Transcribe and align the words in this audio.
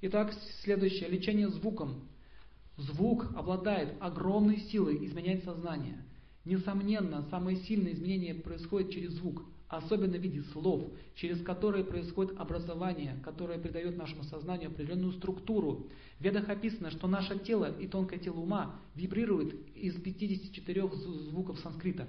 Итак, 0.00 0.32
следующее. 0.62 1.08
Лечение 1.08 1.48
звуком. 1.48 2.08
Звук 2.76 3.26
обладает 3.34 3.94
огромной 3.98 4.60
силой 4.60 5.04
изменять 5.04 5.42
сознание. 5.42 6.04
Несомненно, 6.44 7.26
самое 7.30 7.56
сильное 7.56 7.92
изменение 7.92 8.36
происходит 8.36 8.92
через 8.92 9.14
звук, 9.14 9.42
особенно 9.66 10.16
в 10.16 10.20
виде 10.20 10.42
слов, 10.52 10.92
через 11.16 11.42
которые 11.42 11.84
происходит 11.84 12.38
образование, 12.38 13.18
которое 13.24 13.58
придает 13.58 13.96
нашему 13.96 14.22
сознанию 14.22 14.70
определенную 14.70 15.12
структуру. 15.14 15.88
В 16.20 16.22
ведах 16.22 16.48
описано, 16.48 16.92
что 16.92 17.08
наше 17.08 17.36
тело 17.40 17.76
и 17.80 17.88
тонкое 17.88 18.20
тело 18.20 18.38
ума 18.38 18.76
вибрирует 18.94 19.52
из 19.76 20.00
54 20.00 20.88
звуков 21.28 21.58
санскрита. 21.58 22.06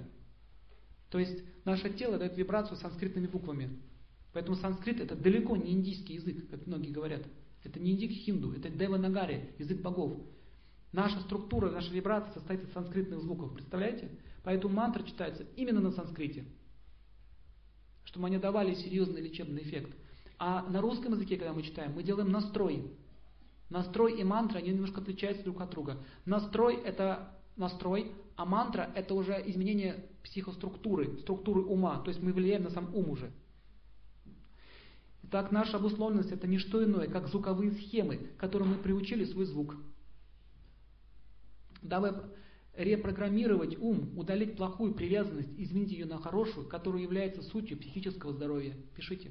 То 1.10 1.18
есть 1.18 1.42
наше 1.64 1.90
тело 1.90 2.18
дает 2.18 2.38
вибрацию 2.38 2.76
санскритными 2.76 3.26
буквами. 3.26 3.80
Поэтому 4.32 4.56
санскрит 4.56 5.00
это 5.00 5.16
далеко 5.16 5.56
не 5.56 5.72
индийский 5.72 6.14
язык, 6.14 6.48
как 6.48 6.68
многие 6.68 6.92
говорят. 6.92 7.22
Это 7.64 7.78
не 7.78 7.92
индик 7.92 8.10
хинду, 8.10 8.52
это 8.52 8.70
деванагари, 8.70 9.54
язык 9.58 9.80
богов. 9.80 10.18
Наша 10.92 11.20
структура, 11.20 11.70
наша 11.70 11.92
вибрация 11.92 12.32
состоит 12.34 12.62
из 12.64 12.72
санскритных 12.72 13.20
звуков, 13.20 13.52
представляете? 13.54 14.10
Поэтому 14.42 14.74
мантра 14.74 15.02
читается 15.02 15.44
именно 15.56 15.80
на 15.80 15.92
санскрите, 15.92 16.44
чтобы 18.04 18.26
они 18.26 18.38
давали 18.38 18.74
серьезный 18.74 19.20
лечебный 19.20 19.62
эффект. 19.62 19.94
А 20.38 20.62
на 20.62 20.80
русском 20.80 21.12
языке, 21.12 21.36
когда 21.36 21.52
мы 21.52 21.62
читаем, 21.62 21.92
мы 21.92 22.02
делаем 22.02 22.30
настрой. 22.30 22.90
Настрой 23.68 24.18
и 24.18 24.24
мантра, 24.24 24.58
они 24.58 24.70
немножко 24.70 25.00
отличаются 25.00 25.44
друг 25.44 25.60
от 25.60 25.70
друга. 25.70 25.98
Настрой 26.24 26.76
это 26.76 27.36
настрой, 27.56 28.12
а 28.36 28.44
мантра 28.46 28.90
это 28.94 29.14
уже 29.14 29.40
изменение 29.46 30.06
психоструктуры, 30.24 31.18
структуры 31.18 31.60
ума. 31.60 32.00
То 32.00 32.08
есть 32.08 32.22
мы 32.22 32.32
влияем 32.32 32.64
на 32.64 32.70
сам 32.70 32.92
ум 32.94 33.10
уже. 33.10 33.30
Итак, 35.30 35.52
наша 35.52 35.76
обусловленность 35.76 36.32
это 36.32 36.48
не 36.48 36.58
что 36.58 36.84
иное, 36.84 37.06
как 37.06 37.28
звуковые 37.28 37.70
схемы, 37.70 38.32
которым 38.36 38.70
мы 38.70 38.74
приучили 38.82 39.24
свой 39.24 39.44
звук. 39.44 39.76
Дабы 41.82 42.34
репрограммировать 42.74 43.78
ум, 43.78 44.18
удалить 44.18 44.56
плохую 44.56 44.92
привязанность, 44.92 45.50
изменить 45.56 45.92
ее 45.92 46.06
на 46.06 46.18
хорошую, 46.18 46.66
которая 46.66 47.02
является 47.02 47.42
сутью 47.42 47.78
психического 47.78 48.32
здоровья. 48.32 48.74
Пишите. 48.96 49.30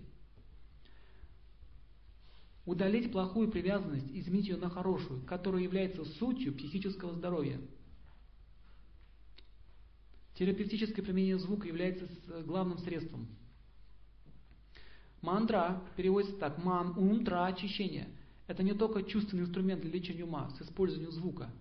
Удалить 2.65 3.11
плохую 3.11 3.51
привязанность, 3.51 4.09
изменить 4.09 4.47
ее 4.47 4.55
на 4.55 4.69
хорошую, 4.69 5.25
которая 5.25 5.63
является 5.63 6.05
сутью 6.05 6.55
психического 6.55 7.13
здоровья. 7.13 7.59
Терапевтическое 10.35 11.03
применение 11.03 11.39
звука 11.39 11.67
является 11.67 12.07
главным 12.45 12.77
средством. 12.77 13.27
Мантра 15.21 15.81
переводится 15.95 16.35
так. 16.37 16.63
Ман, 16.63 16.97
ум, 16.97 17.25
очищение. 17.27 18.07
Это 18.47 18.63
не 18.63 18.73
только 18.73 19.03
чувственный 19.03 19.43
инструмент 19.43 19.81
для 19.81 19.91
лечения 19.91 20.23
ума 20.23 20.49
с 20.57 20.61
использованием 20.61 21.11
звука, 21.11 21.51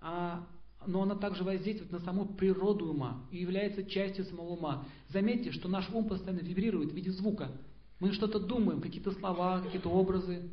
а, 0.00 0.46
но 0.86 1.02
она 1.02 1.14
также 1.14 1.44
воздействует 1.44 1.92
на 1.92 2.00
саму 2.00 2.26
природу 2.26 2.90
ума 2.90 3.24
и 3.30 3.38
является 3.38 3.84
частью 3.84 4.24
самого 4.24 4.50
ума. 4.50 4.84
Заметьте, 5.08 5.52
что 5.52 5.68
наш 5.68 5.88
ум 5.90 6.08
постоянно 6.08 6.40
вибрирует 6.40 6.92
в 6.92 6.94
виде 6.94 7.12
звука. 7.12 7.52
Мы 8.00 8.12
что-то 8.12 8.40
думаем, 8.40 8.80
какие-то 8.80 9.12
слова, 9.12 9.60
какие-то 9.60 9.90
образы. 9.90 10.50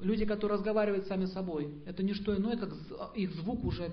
Люди, 0.00 0.24
которые 0.24 0.56
разговаривают 0.56 1.06
сами 1.06 1.26
собой, 1.26 1.74
это 1.86 2.02
не 2.02 2.14
что 2.14 2.36
иное, 2.36 2.56
как 2.56 2.72
их 3.14 3.32
звук 3.34 3.64
уже 3.64 3.90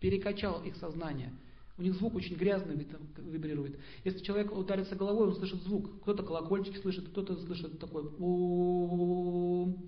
перекачал 0.00 0.62
их 0.62 0.76
сознание. 0.76 1.32
У 1.78 1.82
них 1.82 1.94
звук 1.94 2.14
очень 2.14 2.36
грязный 2.36 2.86
вибрирует. 3.16 3.78
Если 4.04 4.20
человек 4.20 4.56
ударится 4.56 4.94
головой, 4.94 5.28
он 5.28 5.36
слышит 5.36 5.62
звук. 5.62 6.02
Кто-то 6.02 6.22
колокольчики 6.22 6.76
слышит, 6.78 7.08
кто-то 7.08 7.34
слышит 7.36 7.78
такой 7.78 8.04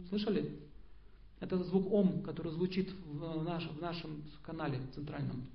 Слышали? 0.09 0.59
Это 1.41 1.63
звук 1.63 1.93
ом, 1.93 2.23
который 2.23 2.53
звучит 2.53 2.91
в, 3.05 3.43
наш, 3.43 3.69
в 3.69 3.81
нашем 3.81 4.25
канале 4.43 4.81
центральном. 4.95 5.47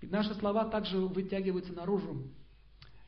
И 0.00 0.06
наши 0.06 0.34
слова 0.36 0.64
также 0.64 0.98
вытягиваются 0.98 1.74
наружу. 1.74 2.22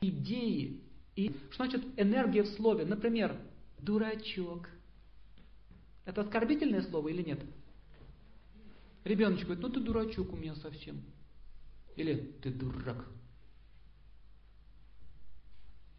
Идеи. 0.01 0.81
И 1.15 1.35
что 1.49 1.65
значит 1.65 1.83
энергия 1.97 2.43
в 2.43 2.49
слове? 2.49 2.85
Например, 2.85 3.35
дурачок. 3.79 4.69
Это 6.05 6.21
оскорбительное 6.21 6.83
слово 6.83 7.09
или 7.09 7.23
нет? 7.23 7.39
Ребеночек 9.03 9.45
говорит, 9.45 9.63
ну 9.63 9.69
ты 9.69 9.79
дурачок 9.79 10.31
у 10.33 10.37
меня 10.37 10.55
совсем. 10.55 11.01
Или 11.99 12.15
ты 12.41 12.49
дурак. 12.49 13.05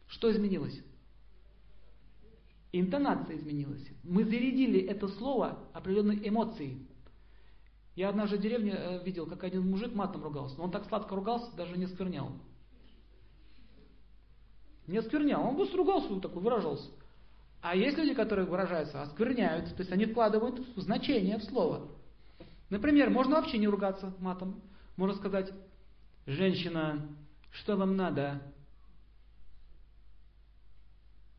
Что 0.08 0.32
изменилось? 0.32 0.80
Интонация 2.72 3.36
изменилась. 3.36 3.86
Мы 4.02 4.24
зарядили 4.24 4.80
это 4.80 5.08
слово 5.08 5.58
определенной 5.74 6.26
эмоцией. 6.26 6.88
Я 7.96 8.08
однажды 8.08 8.38
в 8.38 8.40
деревне 8.40 8.72
э, 8.74 9.04
видел, 9.04 9.26
как 9.26 9.44
один 9.44 9.68
мужик 9.68 9.94
матом 9.94 10.22
ругался. 10.24 10.56
Но 10.56 10.64
он 10.64 10.70
так 10.70 10.86
сладко 10.88 11.14
ругался, 11.14 11.54
даже 11.54 11.76
не 11.76 11.86
сквернял. 11.86 12.32
Не 14.86 15.02
сквернял, 15.02 15.44
он 15.44 15.56
просто 15.56 15.76
ругался, 15.76 16.08
вот 16.08 16.22
такой 16.22 16.40
выражался. 16.40 16.88
А 17.60 17.76
есть 17.76 17.98
люди, 17.98 18.14
которые 18.14 18.46
выражаются, 18.46 19.02
оскверняют, 19.02 19.76
то 19.76 19.80
есть 19.80 19.92
они 19.92 20.06
вкладывают 20.06 20.66
значение 20.76 21.36
в 21.36 21.44
слово. 21.44 21.90
Например, 22.70 23.10
можно 23.10 23.36
вообще 23.36 23.58
не 23.58 23.68
ругаться 23.68 24.14
матом. 24.18 24.62
Можно 24.96 25.16
сказать, 25.16 25.52
женщина, 26.30 27.08
что 27.50 27.76
вам 27.76 27.96
надо? 27.96 28.42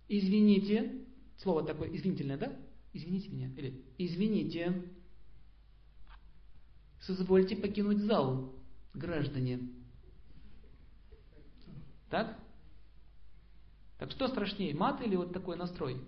Извините, 0.07 1.05
слово 1.37 1.63
такое 1.63 1.89
извинительное, 1.95 2.37
да? 2.37 2.55
Извините 2.93 3.29
меня. 3.29 3.49
Или 3.55 3.83
извините, 3.97 4.83
созвольте 6.99 7.55
покинуть 7.55 7.99
зал, 7.99 8.53
граждане. 8.93 9.59
Так? 12.09 12.37
Так 13.97 14.11
что 14.11 14.27
страшнее, 14.27 14.75
мат 14.75 15.01
или 15.01 15.15
вот 15.15 15.31
такой 15.31 15.55
настрой? 15.55 16.01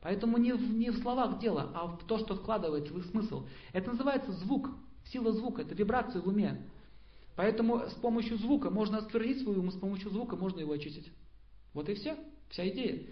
Поэтому 0.00 0.38
не 0.38 0.52
в, 0.52 0.60
не 0.60 0.90
в 0.90 0.98
словах 1.00 1.40
дело, 1.40 1.70
а 1.74 1.86
в 1.88 2.06
то, 2.06 2.18
что 2.18 2.36
вкладывается 2.36 2.94
в 2.94 2.98
их 2.98 3.06
смысл. 3.06 3.46
Это 3.72 3.90
называется 3.90 4.32
звук, 4.32 4.70
сила 5.04 5.32
звука, 5.32 5.62
это 5.62 5.74
вибрация 5.74 6.22
в 6.22 6.28
уме. 6.28 6.64
Поэтому 7.36 7.80
с 7.90 7.94
помощью 7.94 8.38
звука 8.38 8.70
можно 8.70 8.98
осквернить 8.98 9.42
свой 9.42 9.56
ум, 9.56 9.70
с 9.70 9.76
помощью 9.76 10.10
звука 10.10 10.36
можно 10.36 10.60
его 10.60 10.72
очистить. 10.72 11.12
Вот 11.74 11.88
и 11.88 11.94
все, 11.94 12.16
вся 12.48 12.66
идея. 12.68 13.06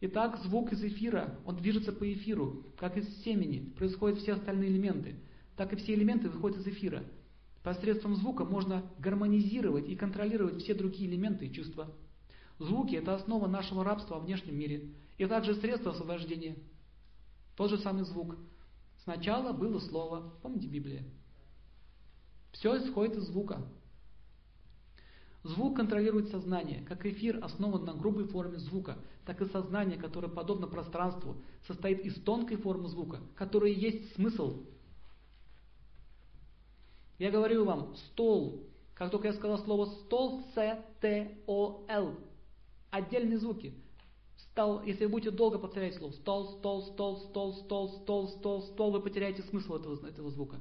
Итак, 0.00 0.38
звук 0.44 0.72
из 0.72 0.84
эфира, 0.84 1.38
он 1.44 1.56
движется 1.56 1.92
по 1.92 2.12
эфиру, 2.12 2.66
как 2.76 2.96
из 2.96 3.22
семени, 3.24 3.70
происходят 3.70 4.18
все 4.18 4.34
остальные 4.34 4.70
элементы. 4.70 5.16
Так 5.56 5.72
и 5.72 5.76
все 5.76 5.94
элементы 5.94 6.28
выходят 6.28 6.58
из 6.58 6.66
эфира. 6.68 7.02
Посредством 7.64 8.14
звука 8.14 8.44
можно 8.44 8.84
гармонизировать 8.98 9.88
и 9.88 9.96
контролировать 9.96 10.62
все 10.62 10.74
другие 10.74 11.10
элементы 11.10 11.46
и 11.46 11.52
чувства. 11.52 11.92
Звуки– 12.58 12.94
это 12.96 13.14
основа 13.14 13.48
нашего 13.48 13.82
рабства 13.82 14.14
во 14.14 14.20
внешнем 14.20 14.56
мире. 14.56 14.92
И 15.16 15.26
также 15.26 15.54
средство 15.56 15.92
освобождения. 15.92 16.56
Тот 17.56 17.70
же 17.70 17.78
самый 17.78 18.04
звук. 18.04 18.36
Сначала 19.02 19.52
было 19.52 19.80
слово. 19.80 20.32
Помните 20.42 20.68
Библия? 20.68 21.04
Все 22.52 22.76
исходит 22.78 23.16
из 23.16 23.24
звука. 23.24 23.60
Звук 25.44 25.76
контролирует 25.76 26.30
сознание. 26.30 26.84
Как 26.84 27.06
эфир 27.06 27.42
основан 27.42 27.84
на 27.84 27.94
грубой 27.94 28.24
форме 28.24 28.58
звука, 28.58 28.98
так 29.24 29.40
и 29.40 29.46
сознание, 29.46 29.98
которое 29.98 30.28
подобно 30.28 30.66
пространству, 30.66 31.36
состоит 31.66 32.00
из 32.00 32.20
тонкой 32.22 32.56
формы 32.56 32.88
звука, 32.88 33.20
которая 33.36 33.70
есть 33.70 34.14
смысл. 34.14 34.64
Я 37.18 37.30
говорю 37.30 37.64
вам, 37.64 37.94
стол. 37.96 38.64
Как 38.94 39.10
только 39.10 39.28
я 39.28 39.34
сказал 39.34 39.58
слово 39.58 39.86
стол, 39.86 40.42
С-Т-О-Л, 40.54 42.14
отдельные 42.90 43.38
звуки. 43.38 43.74
Стол, 44.36 44.82
если 44.82 45.04
вы 45.04 45.12
будете 45.12 45.30
долго 45.30 45.58
повторять 45.58 45.94
слово 45.96 46.12
стол, 46.12 46.58
стол, 46.58 46.82
стол, 46.82 47.16
стол, 47.20 47.54
стол, 47.54 47.88
стол, 47.88 48.28
стол, 48.28 48.62
стол, 48.62 48.90
вы 48.90 49.00
потеряете 49.00 49.42
смысл 49.42 49.76
этого, 49.76 50.04
этого 50.06 50.30
звука. 50.30 50.58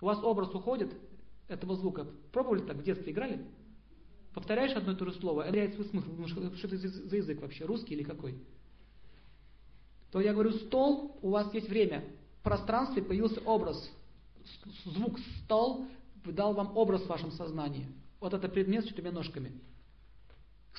У 0.00 0.06
вас 0.06 0.22
образ 0.22 0.54
уходит 0.54 0.92
этого 1.48 1.76
звука. 1.76 2.06
Пробовали 2.32 2.62
так 2.62 2.76
в 2.76 2.82
детстве 2.82 3.12
играли? 3.12 3.44
Повторяешь 4.34 4.76
одно 4.76 4.92
и 4.92 4.96
то 4.96 5.04
же 5.04 5.12
слово, 5.14 5.44
а 5.44 5.50
теряет 5.50 5.74
свой 5.74 5.86
смысл. 5.86 6.26
Что 6.26 6.68
это 6.68 6.76
за 6.76 7.16
язык 7.16 7.40
вообще, 7.40 7.64
русский 7.64 7.94
или 7.94 8.02
какой? 8.02 8.38
То 10.12 10.20
я 10.20 10.32
говорю, 10.32 10.52
стол, 10.52 11.18
у 11.22 11.30
вас 11.30 11.52
есть 11.52 11.68
время. 11.68 12.04
В 12.40 12.42
пространстве 12.44 13.02
появился 13.02 13.40
образ. 13.40 13.90
Звук 14.84 15.18
стол 15.44 15.86
дал 16.24 16.54
вам 16.54 16.76
образ 16.76 17.02
в 17.02 17.08
вашем 17.08 17.32
сознании. 17.32 17.88
Вот 18.20 18.34
это 18.34 18.48
предмет 18.48 18.84
с 18.84 18.88
четырьмя 18.88 19.12
ножками 19.12 19.52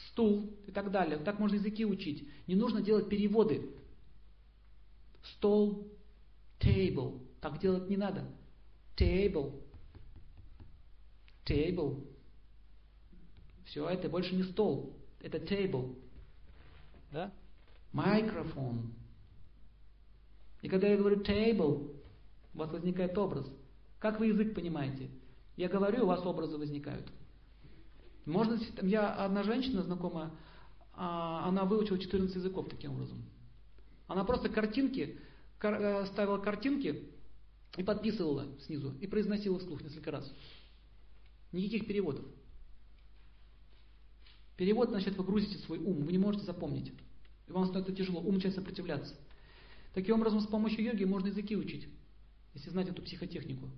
стул 0.08 0.50
и 0.68 0.72
так 0.72 0.92
далее. 0.92 1.18
Так 1.18 1.40
можно 1.40 1.56
языки 1.56 1.86
учить. 1.86 2.28
Не 2.48 2.56
нужно 2.56 2.82
делать 2.82 3.10
переводы. 3.10 3.70
Стол, 5.36 5.88
table. 6.60 7.20
Так 7.42 7.60
делать 7.60 7.90
не 7.90 7.98
надо. 7.98 8.26
Table. 9.00 9.54
Table. 11.46 12.06
Все, 13.66 13.88
это 13.88 14.10
больше 14.10 14.36
не 14.36 14.44
стол. 14.44 14.94
Это 15.22 15.38
table. 15.38 15.96
Да? 17.12 17.32
Microphone. 17.94 18.92
И 20.62 20.68
когда 20.68 20.88
я 20.88 20.98
говорю 20.98 21.22
table, 21.22 21.96
у 22.54 22.58
вас 22.58 22.72
возникает 22.72 23.18
образ. 23.18 23.48
Как 24.00 24.20
вы 24.20 24.28
язык 24.28 24.54
понимаете? 24.54 25.10
Я 25.56 25.70
говорю, 25.70 26.04
у 26.04 26.08
вас 26.08 26.26
образы 26.26 26.58
возникают. 26.58 27.08
Можно, 28.26 28.60
я 28.82 29.14
одна 29.14 29.44
женщина 29.44 29.82
знакомая, 29.84 30.32
а, 30.94 31.48
она 31.48 31.66
выучила 31.66 31.98
14 31.98 32.36
языков 32.36 32.68
таким 32.70 32.94
образом. 32.94 33.24
Она 34.08 34.24
просто 34.24 34.50
картинки, 34.50 35.20
э, 35.62 36.06
ставила 36.08 36.38
картинки 36.38 37.10
и 37.78 37.84
подписывала 37.84 38.48
снизу, 38.66 38.94
и 39.00 39.08
произносила 39.08 39.60
вслух 39.60 39.82
несколько 39.82 40.12
раз. 40.12 40.32
Никаких 41.52 41.88
переводов. 41.88 42.26
Перевод, 44.58 44.90
значит, 44.90 45.16
вы 45.16 45.24
грузите 45.24 45.58
свой 45.60 45.80
ум, 45.80 46.04
вы 46.04 46.12
не 46.12 46.18
можете 46.18 46.46
запомнить. 46.46 46.92
И 47.48 47.52
вам 47.52 47.66
становится 47.66 47.96
тяжело, 47.96 48.20
ум 48.20 48.36
начинает 48.36 48.56
сопротивляться. 48.56 49.16
Таким 49.94 50.16
образом, 50.16 50.42
с 50.42 50.48
помощью 50.48 50.84
йоги 50.84 51.04
можно 51.04 51.28
языки 51.28 51.56
учить, 51.56 51.88
если 52.54 52.70
знать 52.70 52.90
эту 52.90 53.02
психотехнику. 53.02 53.70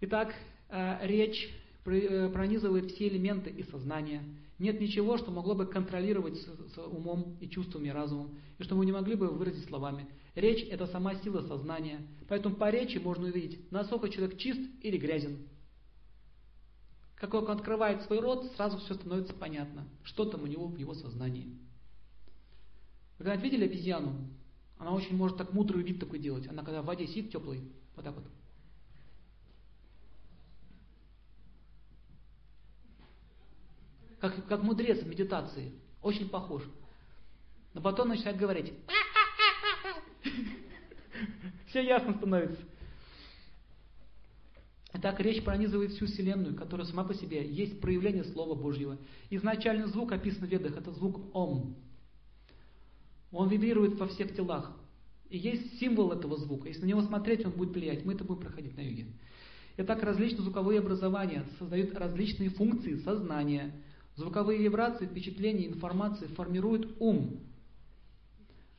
Итак, 0.00 0.34
э, 0.68 0.98
речь 1.02 1.48
пронизывает 1.84 2.92
все 2.92 3.08
элементы 3.08 3.50
и 3.50 3.62
сознания. 3.64 4.22
Нет 4.58 4.80
ничего, 4.80 5.18
что 5.18 5.30
могло 5.30 5.54
бы 5.54 5.66
контролировать 5.66 6.38
с, 6.38 6.78
умом 6.78 7.36
и 7.40 7.48
чувствами, 7.48 7.88
и 7.88 7.90
разумом, 7.90 8.30
и 8.58 8.62
что 8.62 8.76
мы 8.76 8.86
не 8.86 8.92
могли 8.92 9.16
бы 9.16 9.28
выразить 9.28 9.66
словами. 9.66 10.06
Речь– 10.34 10.64
это 10.70 10.86
сама 10.86 11.16
сила 11.16 11.42
сознания. 11.42 12.06
Поэтому 12.28 12.54
по 12.54 12.70
речи 12.70 12.98
можно 12.98 13.26
увидеть, 13.26 13.70
насколько 13.70 14.08
человек 14.08 14.38
чист 14.38 14.60
или 14.80 14.96
грязен. 14.96 15.38
Как 17.16 17.30
только 17.30 17.50
он 17.50 17.58
открывает 17.58 18.02
свой 18.02 18.20
рот, 18.20 18.52
сразу 18.56 18.78
все 18.78 18.94
становится 18.94 19.34
понятно, 19.34 19.86
что 20.02 20.24
там 20.24 20.42
у 20.42 20.46
него 20.46 20.66
в 20.66 20.76
его 20.76 20.94
сознании. 20.94 21.56
Вы 23.18 23.24
когда 23.24 23.36
видели 23.36 23.64
обезьяну? 23.64 24.14
Она 24.78 24.92
очень 24.92 25.16
может 25.16 25.36
так 25.36 25.52
мудрый 25.52 25.84
вид 25.84 26.00
такой 26.00 26.18
делать. 26.18 26.48
Она 26.48 26.64
когда 26.64 26.82
в 26.82 26.86
воде 26.86 27.06
сидит 27.06 27.30
теплый, 27.30 27.62
вот 27.94 28.04
так 28.04 28.14
вот. 28.14 28.24
Как, 34.22 34.46
как 34.46 34.62
мудрец 34.62 35.02
в 35.02 35.08
медитации. 35.08 35.72
Очень 36.00 36.28
похож. 36.28 36.62
Но 37.74 37.80
потом 37.80 38.08
начинает 38.08 38.38
говорить. 38.38 38.72
Все 41.66 41.84
ясно 41.84 42.14
становится. 42.14 42.62
Так 45.02 45.18
речь 45.18 45.42
пронизывает 45.42 45.90
всю 45.90 46.06
Вселенную, 46.06 46.54
которая 46.54 46.86
сама 46.86 47.02
по 47.02 47.14
себе 47.14 47.44
есть 47.44 47.80
проявление 47.80 48.22
Слова 48.22 48.54
Божьего. 48.54 48.96
Изначальный 49.28 49.88
звук 49.88 50.12
описан 50.12 50.46
в 50.46 50.50
Ведах, 50.50 50.76
это 50.76 50.92
звук 50.92 51.34
Ом. 51.34 51.74
Он 53.32 53.48
вибрирует 53.48 53.98
во 53.98 54.06
всех 54.06 54.36
телах. 54.36 54.70
И 55.30 55.36
есть 55.36 55.80
символ 55.80 56.12
этого 56.12 56.36
звука. 56.36 56.68
Если 56.68 56.82
на 56.82 56.86
него 56.86 57.02
смотреть, 57.02 57.44
он 57.44 57.50
будет 57.50 57.74
влиять. 57.74 58.04
Мы 58.04 58.14
это 58.14 58.22
будем 58.22 58.42
проходить 58.42 58.76
на 58.76 58.82
йоге. 58.82 59.06
Итак, 59.78 60.00
различные 60.04 60.42
звуковые 60.42 60.78
образования 60.78 61.44
создают 61.58 61.92
различные 61.94 62.50
функции 62.50 62.98
сознания. 62.98 63.72
Звуковые 64.16 64.62
вибрации, 64.62 65.06
впечатления, 65.06 65.66
информации 65.66 66.26
формируют 66.26 66.96
ум. 67.00 67.40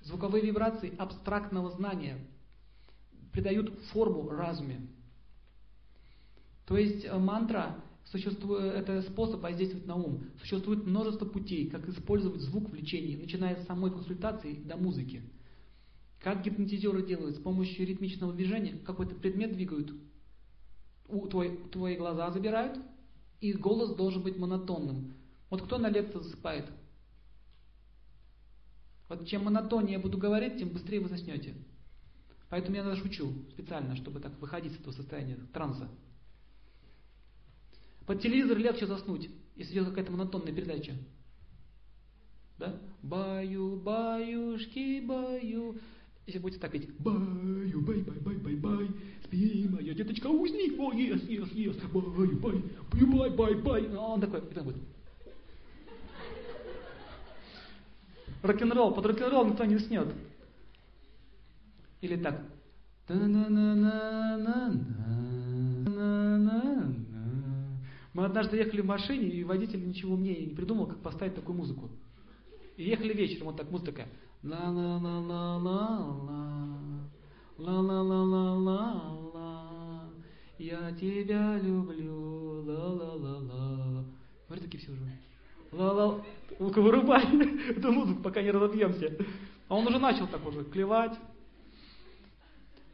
Звуковые 0.01 0.45
вибрации 0.45 0.93
абстрактного 0.97 1.71
знания 1.71 2.19
придают 3.31 3.73
форму 3.91 4.29
разуме. 4.29 4.87
То 6.67 6.77
есть 6.77 7.05
э, 7.05 7.17
мантра 7.17 7.83
существует, 8.05 8.75
это 8.75 9.01
способ 9.03 9.41
воздействовать 9.41 9.87
на 9.87 9.95
ум. 9.95 10.23
Существует 10.39 10.85
множество 10.85 11.25
путей, 11.25 11.69
как 11.69 11.87
использовать 11.87 12.41
звук 12.41 12.69
в 12.69 12.73
лечении, 12.73 13.15
начиная 13.15 13.55
с 13.55 13.65
самой 13.65 13.91
консультации 13.91 14.53
до 14.53 14.77
музыки. 14.77 15.23
Как 16.21 16.43
гипнотизеры 16.43 17.05
делают? 17.05 17.37
С 17.37 17.39
помощью 17.39 17.85
ритмичного 17.85 18.33
движения 18.33 18.77
какой-то 18.85 19.15
предмет 19.15 19.53
двигают, 19.53 19.93
у, 21.07 21.27
твой, 21.27 21.57
твои 21.71 21.97
глаза 21.97 22.31
забирают, 22.31 22.79
и 23.41 23.51
голос 23.51 23.95
должен 23.95 24.23
быть 24.23 24.37
монотонным. 24.37 25.13
Вот 25.49 25.61
кто 25.63 25.77
на 25.77 25.89
лекции 25.89 26.19
засыпает? 26.19 26.65
Вот 29.09 29.27
чем 29.27 29.43
монотоннее 29.43 29.93
я 29.93 29.99
буду 29.99 30.17
говорить, 30.17 30.57
тем 30.57 30.69
быстрее 30.69 30.99
вы 30.99 31.09
заснете. 31.09 31.55
Поэтому 32.49 32.75
я 32.75 32.83
даже 32.83 33.01
шучу 33.01 33.33
специально, 33.51 33.95
чтобы 33.95 34.19
так 34.19 34.39
выходить 34.39 34.73
из 34.73 34.79
этого 34.79 34.93
состояния 34.93 35.37
транса. 35.53 35.89
Под 38.05 38.21
телевизор 38.21 38.57
легче 38.57 38.85
заснуть, 38.85 39.29
если 39.55 39.73
идет 39.73 39.89
какая-то 39.89 40.11
монотонная 40.11 40.53
передача. 40.53 40.93
Да? 42.59 42.79
Баю, 43.01 43.77
баюшки, 43.77 45.05
баю. 45.05 45.79
Если 46.25 46.39
будете 46.39 46.59
так 46.59 46.71
петь, 46.71 46.89
баю, 46.99 47.81
бай, 47.81 48.01
бай, 48.01 48.17
бай, 48.19 48.35
бай, 48.35 48.55
бай, 48.55 48.89
спи, 49.25 49.67
моя 49.69 49.93
деточка, 49.93 50.27
усни, 50.27 50.77
oh, 50.79 50.93
yes, 50.93 51.21
yes, 51.27 51.51
yes, 51.51 51.75
баю, 51.91 52.39
бай, 52.39 52.61
бай, 52.93 53.29
бай, 53.29 53.55
бай. 53.55 53.87
А 53.95 54.13
он 54.13 54.21
такой, 54.21 54.39
и 54.39 54.53
так 54.53 54.63
будет. 54.63 54.77
Рок-н-ролл, 58.43 58.93
под 58.93 59.05
рок-н-ролл 59.05 59.45
никто 59.45 59.63
не 59.63 59.77
уснет. 59.77 60.13
Или 62.01 62.17
так. 62.17 62.41
Мы 68.13 68.25
однажды 68.25 68.57
ехали 68.57 68.81
в 68.81 68.85
машине, 68.85 69.29
и 69.29 69.43
водитель 69.45 69.87
ничего 69.87 70.17
мне 70.17 70.35
не 70.35 70.53
придумал, 70.53 70.87
как 70.87 70.99
поставить 70.99 71.35
такую 71.35 71.57
музыку. 71.57 71.89
И 72.75 72.83
ехали 72.83 73.13
вечером, 73.13 73.47
вот 73.47 73.57
так 73.57 73.71
музыка 73.71 74.07
ла 74.43 74.69
ла 74.69 74.97
ла 74.97 75.19
ла 75.19 75.57
ла 75.57 76.03
ла 77.57 77.81
ла 77.81 77.81
ла 77.81 78.01
ла 78.01 78.23
ла 78.23 78.53
ла 78.55 79.13
ла 79.33 80.09
я 80.57 80.91
тебя 80.91 81.57
люблю, 81.59 82.61
ла 82.63 82.89
ла 82.89 83.13
ла 83.13 83.37
ла 83.39 84.05
Смотри, 84.47 84.65
такие 84.65 84.83
все 84.83 84.91
уже. 84.91 85.01
Ла-ла, 85.71 86.23
ну-ка 86.59 86.81
вырубай 86.81 87.23
эту 87.69 87.91
музыку, 87.91 88.21
пока 88.21 88.41
не 88.41 88.51
разобьемся. 88.51 89.17
А 89.67 89.75
он 89.75 89.87
уже 89.87 89.99
начал 89.99 90.27
так 90.27 90.45
уже 90.45 90.63
клевать. 90.63 91.17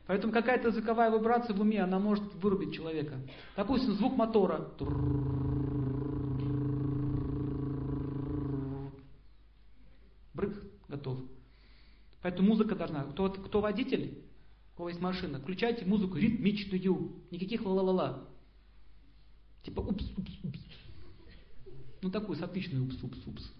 Поэтому 0.07 0.33
какая-то 0.33 0.71
звуковая 0.71 1.11
вибрация 1.11 1.55
в 1.55 1.61
уме, 1.61 1.81
она 1.81 1.99
может 1.99 2.23
вырубить 2.35 2.73
человека. 2.73 3.19
Допустим, 3.55 3.93
звук 3.93 4.15
мотора. 4.15 4.71
Брык, 10.33 10.63
готов. 10.87 11.19
Поэтому 12.21 12.49
музыка 12.49 12.75
должна. 12.75 13.03
Кто, 13.03 13.29
кто 13.29 13.61
водитель, 13.61 14.23
у 14.73 14.77
кого 14.77 14.89
есть 14.89 15.01
машина, 15.01 15.39
включайте 15.39 15.85
музыку 15.85 16.17
ритмичную. 16.17 17.11
Никаких 17.29 17.63
ла-ла-ла-ла. 17.63 18.25
Типа 19.63 19.81
упс, 19.81 20.05
упс. 20.17 20.31
Ну 22.01 22.09
такой 22.09 22.35
с 22.35 22.41
отличный 22.41 22.81
упс, 22.81 23.01
упс, 23.03 23.27
упс. 23.27 23.51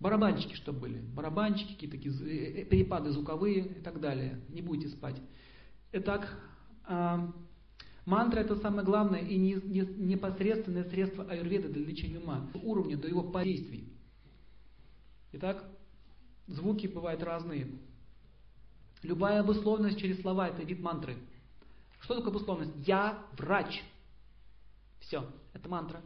Барабанчики, 0.00 0.54
чтобы 0.54 0.80
были. 0.80 0.98
Барабанчики, 0.98 1.74
какие-то 1.74 1.96
такие 1.96 2.14
э, 2.14 2.62
э, 2.62 2.64
перепады 2.64 3.10
звуковые 3.10 3.66
и 3.66 3.82
так 3.82 4.00
далее. 4.00 4.40
Не 4.48 4.62
будете 4.62 4.88
спать. 4.88 5.20
Итак, 5.92 6.38
а, 6.84 7.30
мантра 8.06 8.40
это 8.40 8.56
самое 8.56 8.84
главное 8.84 9.20
и 9.20 9.36
не, 9.36 9.54
не, 9.54 9.80
непосредственное 9.80 10.88
средство 10.88 11.24
аюрведы 11.24 11.68
для 11.68 11.84
лечения 11.84 12.18
ума. 12.18 12.48
Уровня 12.54 12.96
до 12.96 13.08
его 13.08 13.22
подействий. 13.22 13.92
Итак, 15.32 15.64
звуки 16.46 16.86
бывают 16.86 17.22
разные. 17.22 17.68
Любая 19.02 19.40
обусловленность 19.40 19.98
через 19.98 20.20
слова 20.22 20.48
это 20.48 20.62
вид 20.62 20.80
мантры. 20.80 21.16
Что 22.00 22.14
такое 22.14 22.30
обусловленность? 22.30 22.88
Я 22.88 23.22
врач. 23.36 23.82
Все, 25.00 25.26
это 25.52 25.68
мантра. 25.68 26.02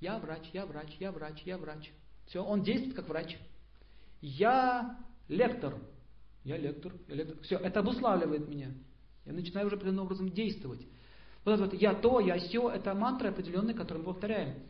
Я 0.00 0.18
врач, 0.18 0.48
я 0.52 0.66
врач, 0.66 0.96
я 1.00 1.12
врач, 1.12 1.42
я 1.44 1.58
врач. 1.58 1.90
Все, 2.26 2.42
он 2.44 2.62
действует 2.62 2.94
как 2.94 3.08
врач. 3.08 3.36
Я 4.20 4.98
лектор. 5.28 5.76
Я 6.44 6.56
лектор, 6.56 6.92
я 7.08 7.14
лектор. 7.14 7.40
Все, 7.42 7.56
это 7.56 7.80
обуславливает 7.80 8.48
меня. 8.48 8.72
Я 9.24 9.32
начинаю 9.32 9.66
уже 9.66 9.76
определенным 9.76 10.04
образом 10.04 10.30
действовать. 10.30 10.86
Вот 11.44 11.52
это 11.52 11.64
вот 11.64 11.74
я 11.74 11.94
то, 11.94 12.20
я 12.20 12.38
все, 12.38 12.70
это 12.70 12.94
мантры 12.94 13.28
определенные, 13.28 13.74
которые 13.74 14.04
мы 14.04 14.12
повторяем. 14.12 14.62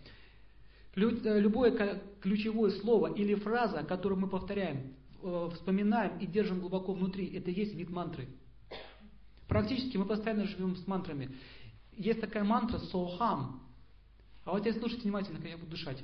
Э, 0.97 1.39
любое 1.41 2.01
ключевое 2.21 2.71
слово 2.71 3.13
или 3.15 3.35
фраза, 3.35 3.85
которую 3.85 4.21
мы 4.21 4.29
повторяем, 4.29 4.95
э, 5.23 5.51
вспоминаем 5.55 6.19
и 6.19 6.27
держим 6.27 6.61
глубоко 6.61 6.93
внутри, 6.93 7.27
это 7.35 7.51
есть 7.51 7.75
вид 7.75 7.91
мантры. 7.91 8.29
Практически 9.47 9.97
мы 9.97 10.05
постоянно 10.05 10.45
живем 10.45 10.77
с 10.77 10.87
мантрами. 10.87 11.35
Есть 11.93 12.21
такая 12.21 12.45
мантра 12.45 12.79
сохам. 12.79 13.63
А 14.49 14.53
вот 14.53 14.61
теперь 14.61 14.79
слушайте 14.79 15.03
внимательно, 15.03 15.39
как 15.41 15.51
я 15.51 15.59
буду 15.59 15.73
дышать. 15.73 16.03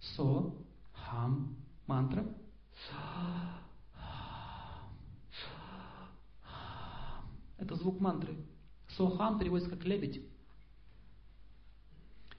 Со, 0.00 0.52
хам, 0.92 1.56
мантра. 1.86 2.26
Это 7.56 7.76
звук 7.76 8.00
мантры. 8.00 8.36
Сохам 8.96 9.38
переводится 9.38 9.70
как 9.70 9.84
лебедь. 9.84 10.24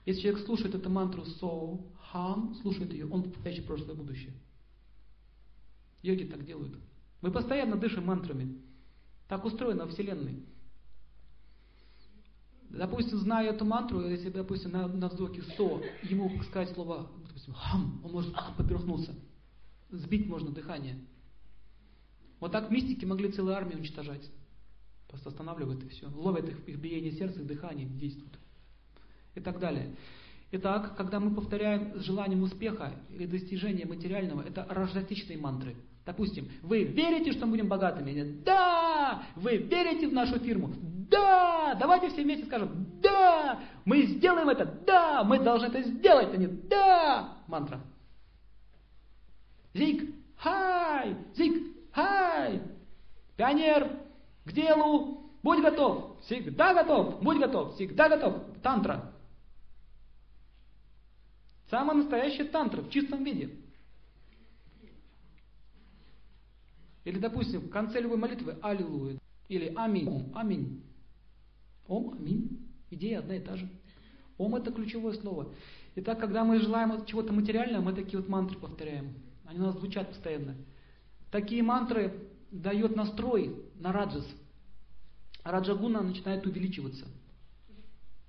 Если 0.04 0.20
человек 0.20 0.44
слушает 0.44 0.74
эту 0.74 0.90
мантру 0.90 1.24
со, 1.24 1.78
хам, 2.10 2.54
слушает 2.56 2.92
ее, 2.92 3.08
он 3.08 3.22
попадающий 3.22 3.62
прошлое 3.62 3.94
и 3.94 3.96
будущее. 3.96 4.34
Йоги 6.02 6.24
так 6.24 6.44
делают. 6.44 6.76
Мы 7.22 7.30
постоянно 7.30 7.76
дышим 7.76 8.04
мантрами. 8.04 8.60
Так 9.32 9.46
устроена 9.46 9.86
Вселенная. 9.86 10.34
Допустим, 12.68 13.16
зная 13.16 13.48
эту 13.48 13.64
мантру, 13.64 14.06
если, 14.06 14.28
допустим, 14.28 14.72
на, 14.72 14.86
на 14.86 15.08
вздохе 15.08 15.40
со, 15.56 15.80
ему 16.02 16.42
сказать 16.42 16.74
слово, 16.74 17.10
допустим, 17.28 17.54
хам, 17.54 18.02
он 18.04 18.12
может 18.12 18.34
поперхнуться. 18.58 19.14
Сбить 19.88 20.28
можно 20.28 20.50
дыхание. 20.50 20.98
Вот 22.40 22.52
так 22.52 22.70
мистики 22.70 23.06
могли 23.06 23.32
целые 23.32 23.56
армии 23.56 23.74
уничтожать. 23.74 24.30
Просто 25.08 25.30
останавливают 25.30 25.82
и 25.82 25.88
все. 25.88 26.10
Ловят 26.10 26.50
их, 26.50 26.68
их 26.68 26.78
биение 26.78 27.12
сердца, 27.12 27.40
их 27.40 27.46
дыхание, 27.46 27.88
действуют. 27.88 28.38
И 29.34 29.40
так 29.40 29.58
далее. 29.60 29.96
Итак, 30.50 30.94
когда 30.94 31.20
мы 31.20 31.34
повторяем 31.34 31.98
с 31.98 32.04
желанием 32.04 32.42
успеха 32.42 32.92
или 33.08 33.24
достижения 33.24 33.86
материального, 33.86 34.42
это 34.42 34.66
рождатичные 34.68 35.38
мантры. 35.38 35.74
Допустим, 36.04 36.50
вы 36.62 36.82
верите, 36.82 37.32
что 37.32 37.46
мы 37.46 37.52
будем 37.52 37.68
богатыми? 37.68 38.10
Нет. 38.10 38.42
Да! 38.42 39.22
Вы 39.36 39.58
верите 39.58 40.08
в 40.08 40.12
нашу 40.12 40.38
фирму? 40.40 40.72
Да! 41.08 41.76
Давайте 41.78 42.08
все 42.08 42.22
вместе 42.22 42.44
скажем, 42.46 42.86
да! 43.00 43.60
Мы 43.84 44.02
сделаем 44.06 44.48
это, 44.48 44.64
да! 44.64 45.22
Мы 45.22 45.38
должны 45.38 45.66
это 45.66 45.82
сделать, 45.82 46.34
а 46.34 46.36
не 46.36 46.48
да! 46.48 47.36
Мантра. 47.46 47.80
Зиг, 49.74 50.12
хай! 50.36 51.16
Зиг, 51.34 51.62
хай! 51.92 52.60
Пионер, 53.36 53.88
к 54.44 54.52
делу, 54.52 55.30
будь 55.42 55.62
готов, 55.62 56.20
всегда 56.22 56.74
готов, 56.74 57.22
будь 57.22 57.38
готов, 57.38 57.74
всегда 57.74 58.08
готов. 58.08 58.42
Тантра. 58.62 59.12
Самая 61.70 61.96
настоящая 61.96 62.44
тантра 62.44 62.82
в 62.82 62.90
чистом 62.90 63.24
виде. 63.24 63.50
Или, 67.04 67.18
допустим, 67.18 67.60
в 67.60 67.70
конце 67.70 68.00
любой 68.00 68.18
молитвы 68.18 68.56
Аллилуйя. 68.62 69.18
Или 69.48 69.72
Аминь. 69.76 70.08
Ом, 70.08 70.32
аминь. 70.34 70.82
Ом, 71.86 72.14
аминь. 72.18 72.68
Идея 72.90 73.20
одна 73.20 73.36
и 73.36 73.40
та 73.40 73.56
же. 73.56 73.68
Ом 74.38 74.54
это 74.54 74.72
ключевое 74.72 75.14
слово. 75.14 75.52
Итак, 75.96 76.20
когда 76.20 76.44
мы 76.44 76.58
желаем 76.60 77.04
чего-то 77.06 77.32
материального, 77.32 77.82
мы 77.82 77.92
такие 77.92 78.18
вот 78.18 78.28
мантры 78.28 78.58
повторяем. 78.58 79.14
Они 79.44 79.60
у 79.60 79.64
нас 79.64 79.76
звучат 79.76 80.08
постоянно. 80.08 80.56
Такие 81.30 81.62
мантры 81.62 82.28
дают 82.50 82.96
настрой 82.96 83.56
на 83.74 83.92
раджас. 83.92 84.26
Раджагуна 85.44 86.02
начинает 86.02 86.46
увеличиваться. 86.46 87.06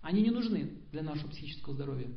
Они 0.02 0.22
не 0.22 0.32
нужны 0.32 0.72
для 0.92 1.04
нашего 1.04 1.30
психического 1.30 1.76
здоровья. 1.76 2.10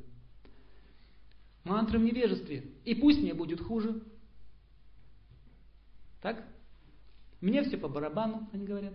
Мантры 1.64 1.98
в 1.98 2.02
невежестве. 2.02 2.64
И 2.84 2.94
пусть 2.94 3.20
мне 3.20 3.34
будет 3.34 3.60
хуже, 3.60 4.02
так? 6.26 6.42
Мне 7.40 7.62
все 7.62 7.78
по 7.78 7.86
барабану, 7.86 8.48
они 8.52 8.66
говорят. 8.66 8.94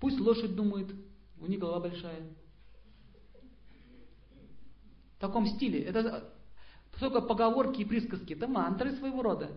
Пусть 0.00 0.18
лошадь 0.18 0.56
думает, 0.56 0.92
у 1.38 1.46
них 1.46 1.60
голова 1.60 1.78
большая. 1.78 2.20
В 5.16 5.20
таком 5.20 5.46
стиле. 5.46 5.84
Это 5.84 6.34
только 6.98 7.20
поговорки 7.20 7.82
и 7.82 7.84
присказки. 7.84 8.32
Это 8.32 8.48
мантры 8.48 8.90
своего 8.96 9.22
рода. 9.22 9.52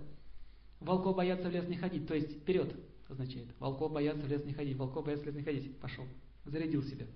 Волков 0.79 1.15
боятся 1.15 1.50
в 1.50 1.51
лес 1.51 1.67
не 1.67 1.77
ходить. 1.77 2.07
То 2.07 2.13
есть 2.13 2.41
вперед 2.41 2.75
означает. 3.09 3.47
Волков 3.57 3.91
боятся 3.91 4.21
в 4.21 4.27
лес 4.27 4.45
не 4.45 4.53
ходить. 4.53 4.77
Волков 4.77 5.05
боятся 5.05 5.24
в 5.24 5.27
лес 5.27 5.35
не 5.38 5.43
ходить. 5.43 5.75
Пошел. 5.79 6.05
Зарядил 6.45 6.83
себя. 6.83 7.07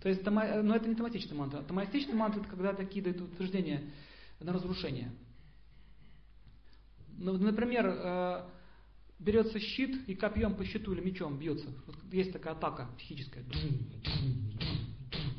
То 0.00 0.08
есть, 0.08 0.24
но 0.24 0.76
это 0.76 0.88
не 0.88 0.94
томатичная 0.94 1.36
мантра. 1.36 1.62
Томатичная 1.62 2.14
мантра 2.14 2.42
это 2.42 2.48
когда 2.48 2.74
такие 2.74 3.02
дают 3.02 3.20
утверждения 3.20 3.90
на 4.38 4.52
разрушение. 4.52 5.10
Ну, 7.18 7.36
например, 7.38 7.86
э, 7.86 8.44
берется 9.18 9.58
щит 9.58 10.08
и 10.08 10.14
копьем 10.14 10.54
по 10.54 10.64
щиту 10.64 10.92
или 10.92 11.00
мечом 11.00 11.38
бьется. 11.38 11.68
Вот 11.86 11.96
есть 12.12 12.32
такая 12.32 12.54
атака 12.54 12.88
психическая. 12.98 13.44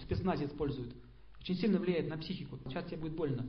Спецназе 0.03 0.45
используют. 0.45 0.93
Очень 1.39 1.55
сильно 1.55 1.77
влияет 1.77 2.09
на 2.09 2.17
психику. 2.17 2.57
Сейчас 2.65 2.85
тебе 2.85 2.97
будет 2.97 3.15
больно. 3.15 3.45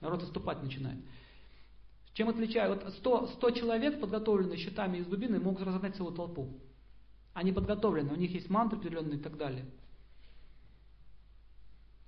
Народ 0.00 0.22
отступать 0.22 0.62
начинает. 0.62 0.98
Чем 2.14 2.28
отличают? 2.28 2.84
Вот 2.84 2.94
100, 2.94 3.26
100 3.36 3.50
человек, 3.52 4.00
подготовленные 4.00 4.58
щитами 4.58 4.98
из 4.98 5.06
дубины, 5.06 5.38
могут 5.38 5.62
разогнать 5.62 5.96
целую 5.96 6.14
толпу. 6.14 6.60
Они 7.32 7.52
подготовлены, 7.52 8.12
у 8.12 8.16
них 8.16 8.32
есть 8.32 8.50
мантры 8.50 8.78
определенные 8.78 9.18
и 9.18 9.22
так 9.22 9.36
далее. 9.36 9.64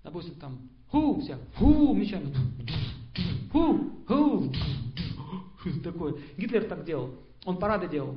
Допустим, 0.03 0.35
там, 0.35 0.69
ху, 0.91 1.21
вся, 1.21 1.39
ху, 1.57 1.95
мечами. 1.95 2.35
Ху, 3.53 4.03
ху. 4.09 4.53
Такое. 5.85 6.15
Гитлер 6.39 6.65
так 6.65 6.85
делал. 6.85 7.15
Он 7.45 7.59
парады 7.59 7.87
делал. 7.87 8.17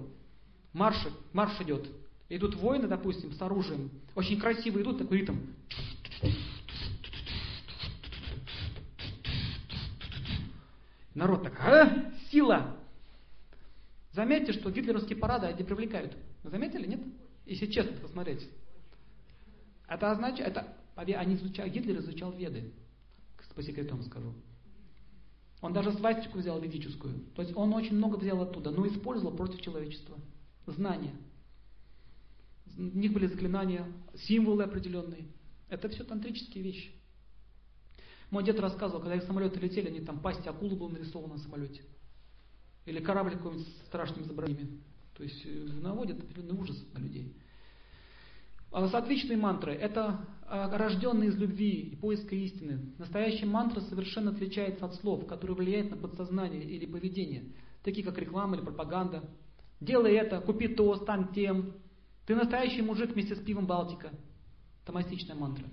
Марш, 0.72 0.96
марш 1.34 1.60
идет. 1.62 1.88
Идут 2.30 2.56
воины, 2.56 2.88
допустим, 2.88 3.34
с 3.34 3.42
оружием. 3.42 3.92
Очень 4.16 4.40
красиво 4.40 4.82
идут, 4.82 4.98
такой 4.98 5.20
ритм. 5.20 5.36
Народ 11.14 11.44
так, 11.44 11.60
а? 11.62 12.12
Сила! 12.32 12.76
Заметьте, 14.14 14.54
что 14.54 14.72
гитлеровские 14.72 15.18
парады 15.18 15.48
они 15.48 15.64
привлекают. 15.64 16.16
Заметили, 16.44 16.88
нет? 16.88 17.02
Если 17.46 17.68
честно 17.68 17.96
посмотреть. 17.98 18.50
Это 19.88 20.12
означает, 20.12 20.50
это, 20.50 20.74
они 20.96 21.36
изучали, 21.36 21.70
Гитлер 21.70 22.00
изучал 22.00 22.32
веды, 22.32 22.72
по 23.54 23.62
секретам 23.62 24.04
скажу. 24.04 24.34
Он 25.66 25.74
даже 25.74 25.92
свастику 25.94 26.38
взял 26.38 26.62
ведическую. 26.62 27.22
То 27.34 27.42
есть 27.42 27.58
он 27.58 27.74
очень 27.74 27.96
много 27.96 28.18
взял 28.18 28.40
оттуда, 28.40 28.70
но 28.70 28.88
использовал 28.88 29.36
против 29.36 29.62
человечества. 29.62 30.16
Знания. 30.68 31.16
У 32.78 32.84
них 32.84 33.12
были 33.12 33.26
заклинания, 33.26 33.84
символы 34.14 34.64
определенные. 34.64 35.26
Это 35.68 35.90
все 35.90 36.04
тантрические 36.04 36.64
вещи. 36.64 36.92
Мой 38.30 38.44
дед 38.44 38.60
рассказывал, 38.60 39.02
когда 39.02 39.16
их 39.16 39.24
самолеты 39.24 39.60
летели, 39.60 39.88
они 39.88 40.02
там 40.02 40.20
пасть 40.20 40.46
акулы 40.46 40.76
был 40.76 40.90
нарисован 40.90 41.32
на 41.32 41.38
самолете. 41.40 41.82
Или 42.86 43.00
корабль 43.00 43.32
какой-нибудь 43.32 43.68
страшными 43.88 44.24
изображениями. 44.24 44.84
То 45.16 45.24
есть 45.24 45.42
э, 45.46 45.50
наводит 45.82 46.20
определенный 46.20 46.60
ужас 46.62 46.78
на 46.94 47.00
людей. 47.00 47.34
А 48.76 48.86
сатвичные 48.90 49.38
мантры– 49.38 49.72
это 49.74 50.28
а, 50.42 50.78
рожденные 50.78 51.30
из 51.30 51.38
любви 51.38 51.80
и 51.80 51.96
поиска 51.96 52.36
истины. 52.36 52.92
Настоящая 52.98 53.46
мантра 53.46 53.80
совершенно 53.80 54.32
отличается 54.32 54.84
от 54.84 54.96
слов, 54.96 55.26
которые 55.28 55.56
влияют 55.56 55.92
на 55.92 55.96
подсознание 55.96 56.62
или 56.62 56.86
поведение, 56.86 57.54
такие 57.86 58.06
как 58.06 58.18
реклама 58.18 58.58
или 58.58 58.66
пропаганда. 58.66 59.30
Делай 59.80 60.16
это, 60.16 60.42
купи 60.42 60.68
то, 60.68 60.94
стань 60.98 61.32
тем. 61.34 61.72
Ты 62.28 62.36
настоящий 62.36 62.82
мужик 62.82 63.14
вместе 63.14 63.38
с 63.38 63.40
пивом 63.40 63.66
Балтика. 63.66 64.12
Томастичная 64.86 65.38
мантра. 65.38 65.68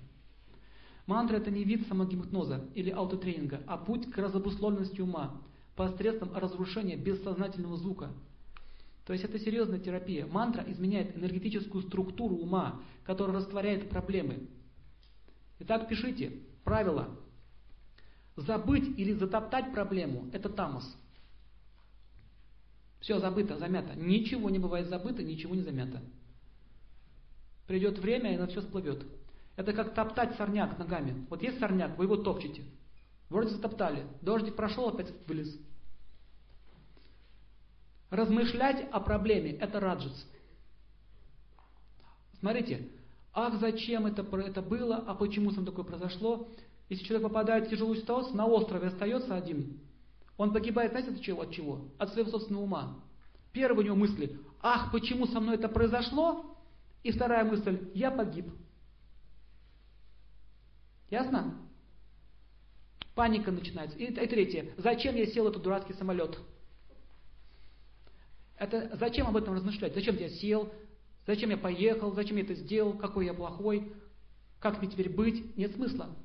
Мантра– 1.05 1.35
это 1.39 1.51
не 1.51 1.65
вид 1.65 1.85
самогипноза 1.89 2.69
или 2.73 2.89
аутотренинга, 2.89 3.63
а 3.67 3.75
путь 3.75 4.09
к 4.09 4.17
разобусловленности 4.17 5.01
ума 5.01 5.41
посредством 5.75 6.33
разрушения 6.37 6.95
бессознательного 6.95 7.75
звука– 7.75 8.13
то 9.05 9.13
есть 9.13 9.25
это 9.25 9.37
серьезная 9.37 9.79
терапия. 9.79 10.25
Мантра 10.25 10.63
изменяет 10.71 11.15
энергетическую 11.17 11.83
структуру 11.83 12.37
ума, 12.37 12.81
которая 13.03 13.37
растворяет 13.37 13.89
проблемы. 13.89 14.47
Итак, 15.59 15.89
пишите 15.89 16.41
правило. 16.63 17.09
Забыть 18.35 18.97
или 18.97 19.13
затоптать 19.13 19.71
проблему– 19.73 20.29
это 20.33 20.49
тамос. 20.49 20.97
Все 22.99 23.19
забыто, 23.19 23.57
замято. 23.57 23.93
Ничего 23.95 24.49
не 24.49 24.59
бывает 24.59 24.87
забыто, 24.87 25.21
ничего 25.21 25.53
не 25.53 25.61
замято. 25.61 26.01
Придет 27.67 27.99
время, 27.99 28.33
и 28.33 28.37
на 28.37 28.47
все 28.47 28.61
всплывет. 28.61 29.05
Это 29.55 29.73
как 29.73 29.93
топтать 29.93 30.35
сорняк 30.37 30.79
ногами. 30.79 31.25
Вот 31.29 31.43
есть 31.43 31.59
сорняк, 31.59 31.97
вы 31.97 32.05
его 32.05 32.15
топчете. 32.17 32.63
Вроде 33.29 33.49
затоптали. 33.49 34.07
Дождик 34.21 34.55
прошел, 34.55 34.87
опять 34.87 35.13
вылез. 35.27 35.55
Размышлять 38.13 38.87
о 38.91 38.99
проблеме– 38.99 39.53
это 39.59 39.79
раджас. 39.79 40.27
Смотрите, 42.37 42.87
ах, 43.33 43.59
зачем 43.59 44.05
это, 44.05 44.21
это 44.37 44.61
было, 44.61 44.97
а 44.97 45.15
почему 45.15 45.49
ним 45.49 45.65
такое 45.65 45.83
произошло. 45.83 46.47
Если 46.89 47.05
человек 47.05 47.27
попадает 47.27 47.65
в 47.65 47.69
тяжелую 47.71 47.95
ситуацию, 47.95 48.35
на 48.35 48.45
острове 48.45 48.89
остается 48.89 49.33
один, 49.33 49.79
он 50.37 50.53
погибает, 50.53 50.91
знаете, 50.91 51.09
от 51.09 51.21
чего? 51.21 51.41
От 51.41 51.53
чего? 51.53 51.87
От 51.97 52.13
своего 52.13 52.29
собственного 52.29 52.65
ума. 52.65 52.99
Первая 53.51 53.79
у 53.79 53.81
него 53.81 53.95
мысль, 53.95 54.37
ах, 54.61 54.91
почему 54.91 55.25
со 55.25 55.39
мной 55.39 55.55
это 55.55 55.67
произошло? 55.67 56.55
И 57.01 57.11
вторая 57.11 57.43
мысль, 57.43 57.89
я 57.95 58.11
погиб. 58.11 58.45
Ясно? 61.09 61.57
Паника 63.15 63.49
начинается. 63.49 63.97
И, 63.97 64.03
и 64.03 64.27
третье, 64.27 64.71
зачем 64.77 65.15
я 65.15 65.25
сел 65.25 65.45
в 65.45 65.47
этот 65.47 65.63
дурацкий 65.63 65.93
самолет? 65.93 66.37
Это 68.63 68.95
зачем 68.95 69.27
об 69.27 69.35
этом 69.35 69.55
размышлять? 69.55 69.93
Зачем 69.93 70.15
я 70.15 70.29
сел? 70.29 70.71
Зачем 71.27 71.49
я 71.49 71.57
поехал? 71.57 72.13
Зачем 72.13 72.37
я 72.37 72.43
это 72.43 72.55
сделал? 72.55 72.93
Какой 72.93 73.25
я 73.25 73.33
плохой? 73.33 73.91
Как 74.61 74.79
мне 74.79 74.89
теперь 74.89 75.09
быть? 75.09 75.57
Нет 75.57 75.75
смысла. 75.75 76.15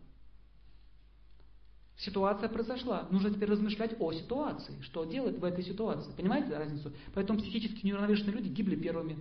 Ситуация 1.96 2.48
произошла. 2.48 3.08
Нужно 3.10 3.34
теперь 3.34 3.50
размышлять 3.50 3.96
о 3.98 4.12
ситуации. 4.12 4.80
Что 4.82 5.04
делать 5.04 5.36
в 5.36 5.42
этой 5.44 5.64
ситуации? 5.64 6.12
Понимаете 6.12 6.56
разницу? 6.56 6.92
Поэтому 7.12 7.40
психически 7.40 7.84
неуравновешенные 7.84 8.36
люди 8.36 8.48
гибли 8.48 8.76
первыми. 8.76 9.18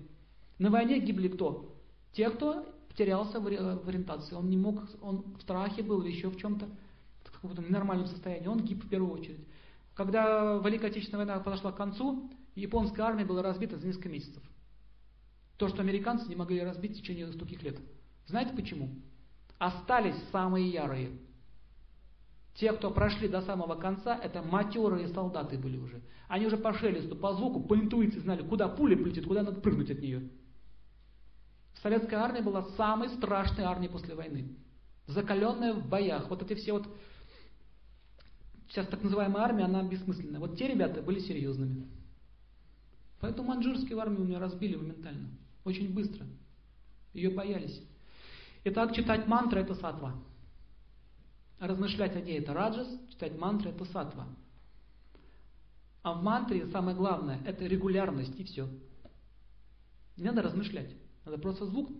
На 0.59 0.69
войне 0.69 0.99
гибли 0.99 1.27
кто? 1.27 1.75
Те, 2.13 2.29
кто 2.29 2.71
потерялся 2.87 3.39
в 3.39 3.47
ориентации. 3.47 4.35
Он 4.35 4.47
не 4.47 4.57
мог, 4.57 4.83
он 5.01 5.23
в 5.39 5.41
страхе 5.41 5.81
был 5.81 6.03
или 6.03 6.11
еще 6.11 6.29
в 6.29 6.37
чем-то, 6.37 6.67
в 7.23 7.31
каком-то 7.31 7.63
ненормальном 7.63 8.05
состоянии. 8.05 8.47
Он 8.47 8.59
гиб 8.59 8.83
в 8.83 8.89
первую 8.89 9.11
очередь. 9.11 9.43
Когда 9.95 10.61
Великая 10.63 10.91
Отечественная 10.91 11.25
война 11.25 11.39
подошла 11.43 11.71
к 11.71 11.77
концу, 11.77 12.29
японская 12.61 13.05
армия 13.05 13.25
была 13.25 13.41
разбита 13.41 13.77
за 13.77 13.87
несколько 13.87 14.09
месяцев. 14.09 14.43
То, 15.57 15.67
что 15.67 15.81
американцы 15.81 16.27
не 16.27 16.35
могли 16.35 16.61
разбить 16.61 16.93
в 16.93 17.01
течение 17.01 17.31
стольких 17.31 17.63
лет. 17.63 17.77
Знаете 18.27 18.53
почему? 18.55 18.89
Остались 19.57 20.15
самые 20.31 20.69
ярые. 20.69 21.11
Те, 22.55 22.73
кто 22.73 22.89
прошли 22.91 23.27
до 23.27 23.41
самого 23.41 23.75
конца, 23.75 24.17
это 24.17 24.41
матерые 24.41 25.07
солдаты 25.09 25.57
были 25.57 25.77
уже. 25.77 26.01
Они 26.27 26.45
уже 26.45 26.57
по 26.57 26.73
шелесту, 26.73 27.15
по 27.15 27.33
звуку, 27.33 27.61
по 27.61 27.75
интуиции 27.75 28.19
знали, 28.19 28.41
куда 28.41 28.67
пуля 28.67 28.97
полетит, 28.97 29.25
куда 29.25 29.43
надо 29.43 29.61
прыгнуть 29.61 29.91
от 29.91 29.99
нее. 29.99 30.29
Советская 31.81 32.19
армия 32.19 32.41
была 32.41 32.63
самой 32.75 33.09
страшной 33.09 33.65
армией 33.65 33.91
после 33.91 34.15
войны. 34.15 34.55
Закаленная 35.05 35.73
в 35.73 35.87
боях. 35.87 36.29
Вот 36.29 36.41
эти 36.41 36.55
все 36.55 36.73
вот... 36.73 36.87
Сейчас 38.69 38.87
так 38.87 39.01
называемая 39.03 39.43
армия, 39.43 39.63
она 39.63 39.83
бессмысленная. 39.83 40.39
Вот 40.39 40.57
те 40.57 40.67
ребята 40.67 41.01
были 41.01 41.19
серьезными. 41.19 41.87
Поэтому 43.19 43.49
маньчжурскую 43.49 43.99
армию 43.99 44.21
у 44.21 44.25
меня 44.25 44.39
разбили 44.39 44.75
моментально. 44.75 45.29
Очень 45.63 45.93
быстро. 45.93 46.25
Ее 47.13 47.31
боялись. 47.31 47.81
Итак, 48.63 48.93
читать 48.93 49.27
мантры 49.27 49.61
это 49.61 49.75
сатва. 49.75 50.15
Размышлять 51.59 52.15
о 52.15 52.21
ней 52.21 52.39
это 52.39 52.53
раджас, 52.53 52.87
читать 53.09 53.37
мантры 53.37 53.71
это 53.71 53.85
сатва. 53.85 54.27
А 56.03 56.13
в 56.13 56.23
мантре 56.23 56.67
самое 56.67 56.95
главное 56.95 57.41
это 57.45 57.65
регулярность 57.65 58.39
и 58.39 58.43
все. 58.43 58.69
Не 60.15 60.25
надо 60.25 60.41
размышлять. 60.41 60.91
Надо 61.25 61.37
просто 61.37 61.65
звук, 61.65 61.91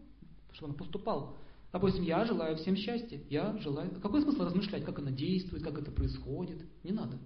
чтобы 0.54 0.72
он 0.72 0.78
поступал. 0.78 1.38
Допустим, 1.72 2.04
я 2.04 2.24
желаю 2.26 2.56
всем 2.58 2.76
счастья. 2.76 3.20
Я 3.30 3.58
желаю... 3.58 4.00
Какой 4.00 4.22
смысл 4.22 4.44
размышлять, 4.44 4.86
как 4.86 5.00
она 5.00 5.12
действует, 5.12 5.64
как 5.64 5.78
это 5.78 5.92
происходит? 5.92 6.64
Не 6.84 6.92
надо. 6.92 7.18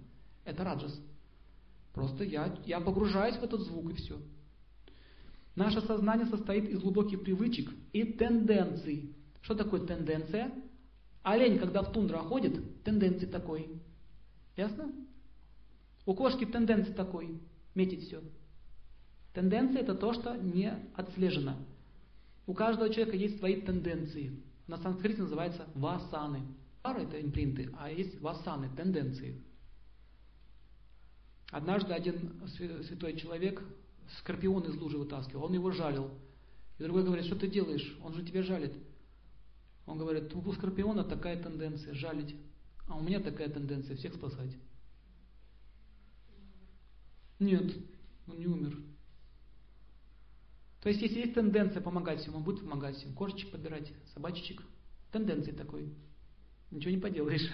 Это 0.44 0.64
раджас. 0.64 1.00
Просто 1.92 2.24
я, 2.24 2.56
я 2.64 2.80
погружаюсь 2.80 3.36
в 3.36 3.42
этот 3.42 3.60
звук 3.60 3.90
и 3.90 3.94
все. 3.94 4.18
Наше 5.54 5.82
сознание 5.82 6.26
состоит 6.26 6.68
из 6.68 6.80
глубоких 6.80 7.22
привычек 7.22 7.70
и 7.92 8.04
тенденций. 8.04 9.14
Что 9.42 9.54
такое 9.54 9.86
тенденция? 9.86 10.50
Олень, 11.22 11.58
когда 11.58 11.82
в 11.82 11.92
тундра 11.92 12.18
ходит, 12.18 12.82
тенденции 12.84 13.26
такой. 13.26 13.68
Ясно? 14.56 14.92
У 16.06 16.14
кошки 16.14 16.46
тенденция 16.46 16.94
такой. 16.94 17.40
Метить 17.74 18.06
все. 18.06 18.22
Тенденция 19.34 19.82
это 19.82 19.94
то, 19.94 20.12
что 20.12 20.34
не 20.36 20.72
отслежено. 20.94 21.56
У 22.46 22.54
каждого 22.54 22.92
человека 22.92 23.16
есть 23.16 23.38
свои 23.38 23.60
тенденции. 23.60 24.42
На 24.66 24.78
санскрите 24.78 25.22
называется 25.22 25.66
васаны. 25.74 26.42
Пара 26.82 27.00
это 27.00 27.20
импринты, 27.20 27.70
а 27.78 27.90
есть 27.90 28.20
васаны, 28.20 28.68
тенденции. 28.76 29.40
Однажды 31.52 31.92
один 31.92 32.32
святой 32.48 33.14
человек 33.14 33.62
скорпион 34.18 34.62
из 34.62 34.74
лужи 34.74 34.96
вытаскивал, 34.96 35.44
он 35.44 35.52
его 35.52 35.70
жалил. 35.70 36.10
И 36.78 36.82
другой 36.82 37.04
говорит, 37.04 37.26
что 37.26 37.36
ты 37.36 37.46
делаешь? 37.46 37.94
Он 38.02 38.14
же 38.14 38.24
тебя 38.24 38.42
жалит. 38.42 38.72
Он 39.84 39.98
говорит, 39.98 40.34
у 40.34 40.52
скорпиона 40.54 41.04
такая 41.04 41.40
тенденция 41.40 41.92
жалить, 41.92 42.34
а 42.88 42.96
у 42.96 43.02
меня 43.02 43.20
такая 43.20 43.50
тенденция 43.50 43.96
всех 43.96 44.14
спасать. 44.14 44.56
Нет, 47.38 47.76
он 48.26 48.38
не 48.38 48.46
умер. 48.46 48.78
То 50.80 50.88
есть, 50.88 51.02
если 51.02 51.20
есть 51.20 51.34
тенденция 51.34 51.82
помогать 51.82 52.20
всем, 52.20 52.34
он 52.34 52.44
будет 52.44 52.60
помогать 52.60 52.96
всем. 52.96 53.12
Кошечек 53.12 53.50
подбирать, 53.50 53.92
собачечек. 54.14 54.62
Тенденции 55.12 55.52
такой. 55.52 55.92
Ничего 56.70 56.92
не 56.92 57.00
поделаешь. 57.00 57.46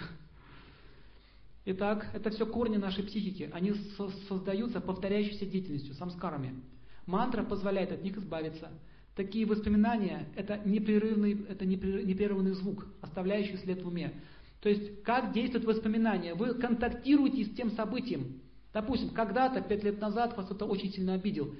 Итак, 1.65 2.09
это 2.13 2.29
все 2.29 2.45
корни 2.45 2.77
нашей 2.77 3.03
психики. 3.03 3.49
Они 3.53 3.73
создаются 4.27 4.79
повторяющейся 4.79 5.45
деятельностью, 5.45 5.93
самскарами. 5.93 6.55
Мантра 7.05 7.43
позволяет 7.43 7.91
от 7.91 8.03
них 8.03 8.17
избавиться. 8.17 8.69
Такие 9.15 9.45
воспоминания– 9.45 10.29
это 10.35 10.61
непрерывный, 10.63 11.45
это 11.49 11.65
непрерывный 11.65 12.51
звук, 12.51 12.87
оставляющий 13.01 13.57
след 13.57 13.81
в 13.81 13.87
уме. 13.87 14.13
То 14.61 14.69
есть, 14.69 15.03
как 15.03 15.33
действует 15.33 15.65
воспоминание? 15.65 16.33
Вы 16.35 16.53
контактируете 16.53 17.45
с 17.45 17.55
тем 17.55 17.71
событием. 17.71 18.41
Допустим, 18.73 19.09
когда-то, 19.09 19.61
пять 19.61 19.83
лет 19.83 19.99
назад, 19.99 20.37
вас 20.37 20.45
кто-то 20.45 20.65
очень 20.65 20.91
сильно 20.91 21.15
обидел. 21.15 21.53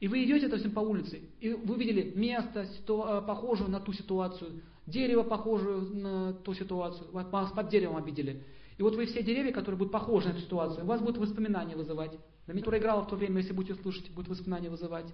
И 0.00 0.08
вы 0.08 0.24
идете, 0.24 0.48
допустим, 0.48 0.72
по 0.72 0.80
улице, 0.80 1.20
и 1.40 1.50
вы 1.52 1.76
видели 1.76 2.12
место, 2.14 2.66
ситуа- 2.78 3.24
похожее 3.24 3.68
на 3.68 3.80
ту 3.80 3.92
ситуацию, 3.92 4.62
дерево, 4.86 5.22
похожее 5.22 5.80
на 5.80 6.32
ту 6.34 6.54
ситуацию, 6.54 7.08
вас 7.12 7.52
под 7.52 7.68
деревом 7.68 7.96
обидели. 7.96 8.44
И 8.78 8.82
вот 8.82 8.94
вы 8.94 9.06
все 9.06 9.24
деревья, 9.24 9.52
которые 9.52 9.76
будут 9.76 9.92
похожи 9.92 10.28
на 10.28 10.32
эту 10.32 10.40
ситуацию, 10.40 10.84
у 10.84 10.86
вас 10.86 11.00
будут 11.00 11.18
воспоминания 11.18 11.74
вызывать. 11.74 12.12
На 12.46 12.54
которая 12.54 12.80
играла 12.80 13.02
в 13.02 13.08
то 13.08 13.16
время, 13.16 13.38
если 13.38 13.52
будете 13.52 13.74
слушать, 13.82 14.08
будет 14.12 14.28
воспоминания 14.28 14.70
вызывать. 14.70 15.12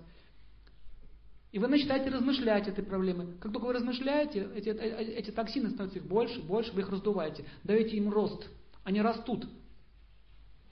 И 1.50 1.58
вы 1.58 1.68
начинаете 1.68 2.10
размышлять 2.10 2.68
этой 2.68 2.84
проблемы. 2.84 3.36
Как 3.40 3.52
только 3.52 3.64
вы 3.64 3.72
размышляете, 3.72 4.48
эти, 4.54 4.68
эти, 4.68 5.10
эти 5.12 5.30
токсины 5.30 5.70
становятся 5.70 5.98
их 5.98 6.04
больше, 6.04 6.42
больше, 6.42 6.72
вы 6.72 6.82
их 6.82 6.90
раздуваете, 6.90 7.46
даете 7.62 7.96
им 7.96 8.10
рост. 8.10 8.46
Они 8.82 9.00
растут. 9.00 9.46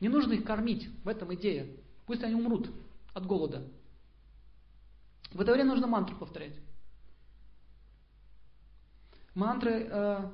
Не 0.00 0.08
нужно 0.08 0.34
их 0.34 0.44
кормить, 0.44 0.88
в 1.04 1.08
этом 1.08 1.32
идея. 1.34 1.66
Пусть 2.04 2.22
они 2.22 2.34
умрут 2.34 2.68
от 3.14 3.26
голода. 3.26 3.62
В 5.32 5.40
это 5.40 5.52
время 5.52 5.70
нужно 5.70 5.86
мантру 5.86 6.16
повторять. 6.16 6.56
Мантры 9.34 9.88
э, 9.88 10.30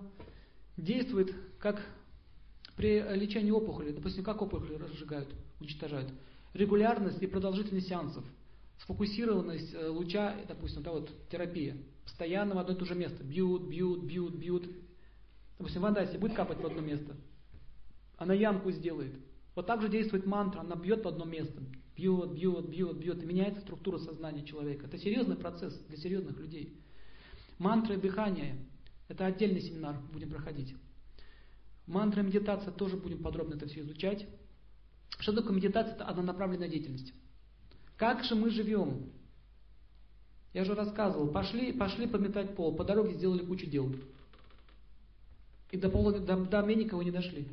действуют 0.77 1.33
как 1.61 1.81
при 2.79 3.03
лечении 3.15 3.51
опухоли. 3.51 3.93
Допустим, 3.93 4.25
как 4.25 4.41
опухоли 4.41 4.77
разжигают, 4.77 5.29
уничтожают. 5.61 6.11
Регулярность 6.55 7.23
и 7.23 7.27
продолжительность 7.27 7.89
сеансов. 7.89 8.25
Сфокусированность 8.79 9.75
э, 9.75 9.89
луча, 9.89 10.35
допустим, 10.49 10.83
да, 10.83 10.93
вот 10.93 11.11
терапия. 11.29 11.77
Постоянно 12.05 12.55
в 12.55 12.59
одно 12.59 12.75
и 12.75 12.79
то 12.79 12.87
же 12.87 12.95
место. 12.95 13.23
Бьют, 13.23 13.69
бьют, 13.69 14.05
бьют, 14.05 14.35
бьют. 14.35 14.71
Допустим, 15.59 15.83
вода, 15.83 16.01
если 16.01 16.17
будет 16.17 16.35
капать 16.35 16.61
в 16.61 16.65
одно 16.65 16.81
место, 16.81 17.17
она 18.17 18.33
ямку 18.33 18.71
сделает. 18.71 19.13
Вот 19.55 19.67
так 19.67 19.83
же 19.83 19.91
действует 19.91 20.25
мантра, 20.25 20.61
она 20.61 20.77
бьет 20.77 21.05
в 21.05 21.09
одно 21.09 21.27
место 21.27 21.61
бьет, 21.99 22.33
бьет, 22.33 22.69
бьет, 22.69 22.97
бьет, 22.97 23.23
и 23.23 23.27
меняется 23.27 23.61
структура 23.61 23.99
сознания 23.99 24.45
человека. 24.45 24.87
Это 24.87 24.99
серьезный 24.99 25.37
процесс 25.37 25.75
для 25.89 25.97
серьезных 25.97 26.39
людей. 26.39 26.81
Мантры 27.59 27.97
дыхания– 27.97 28.57
это 29.09 29.27
отдельный 29.27 29.61
семинар, 29.61 29.97
будем 30.13 30.31
проходить. 30.31 30.77
Мантра 31.89 32.21
медитация 32.21 32.71
тоже 32.71 32.97
будем 32.97 33.23
подробно 33.23 33.55
это 33.55 33.67
все 33.67 33.81
изучать. 33.81 34.27
Что 35.19 35.33
такое 35.33 35.57
медитация? 35.57 35.95
Это 35.95 36.05
однонаправленная 36.05 36.69
деятельность. 36.69 37.15
Как 37.97 38.23
же 38.25 38.35
мы 38.35 38.51
живем? 38.51 39.11
Я 40.53 40.65
же 40.65 40.75
рассказывал, 40.75 41.29
пошли, 41.29 41.73
пошли 41.73 42.07
пометать 42.07 42.55
пол, 42.55 42.75
по 42.75 42.85
дороге 42.85 43.15
сделали 43.15 43.45
кучу 43.45 43.67
дел. 43.67 43.93
И 45.71 45.77
до, 45.77 45.89
пола, 45.89 46.19
до, 46.19 46.37
до 46.37 46.63
Меникова 46.63 47.03
не 47.03 47.11
дошли. 47.11 47.49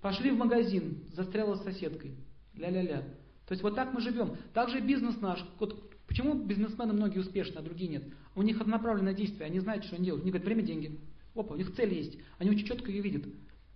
Пошли 0.00 0.30
в 0.30 0.36
магазин, 0.36 1.04
застряла 1.12 1.56
с 1.56 1.64
соседкой. 1.64 2.14
Ля-ля-ля. 2.54 3.02
То 3.46 3.52
есть 3.52 3.62
вот 3.62 3.74
так 3.74 3.92
мы 3.92 4.00
живем. 4.00 4.36
Также 4.54 4.80
бизнес 4.80 5.20
наш. 5.20 5.44
Вот 5.58 5.90
почему 6.06 6.34
бизнесмены 6.34 6.92
многие 6.92 7.18
успешны, 7.18 7.58
а 7.58 7.62
другие 7.62 7.90
нет? 7.90 8.04
У 8.34 8.42
них 8.42 8.60
однонаправленное 8.60 9.14
действие, 9.14 9.46
они 9.46 9.58
знают, 9.58 9.84
что 9.84 9.96
они 9.96 10.06
делают. 10.06 10.22
Они 10.22 10.30
говорят, 10.30 10.46
время, 10.46 10.62
деньги. 10.62 10.98
Опа, 11.34 11.54
у 11.54 11.56
них 11.56 11.74
цель 11.74 11.94
есть. 11.94 12.18
Они 12.38 12.50
очень 12.50 12.66
четко 12.66 12.90
ее 12.90 13.00
видят. 13.00 13.24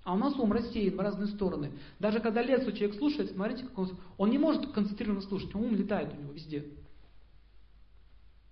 А 0.05 0.15
у 0.15 0.17
нас 0.17 0.35
ум 0.35 0.53
рассеян 0.53 0.97
в 0.97 1.01
разные 1.01 1.29
стороны. 1.29 1.73
Даже 2.01 2.21
когда 2.21 2.43
лекцию 2.43 2.73
человек 2.77 2.97
слушает, 2.97 3.31
смотрите, 3.31 3.65
как 3.65 3.79
он, 3.79 3.99
он 4.17 4.31
не 4.31 4.39
может 4.39 4.73
концентрированно 4.73 5.23
слушать, 5.23 5.55
ум 5.55 5.75
летает 5.75 6.13
у 6.13 6.21
него 6.21 6.33
везде. 6.33 6.67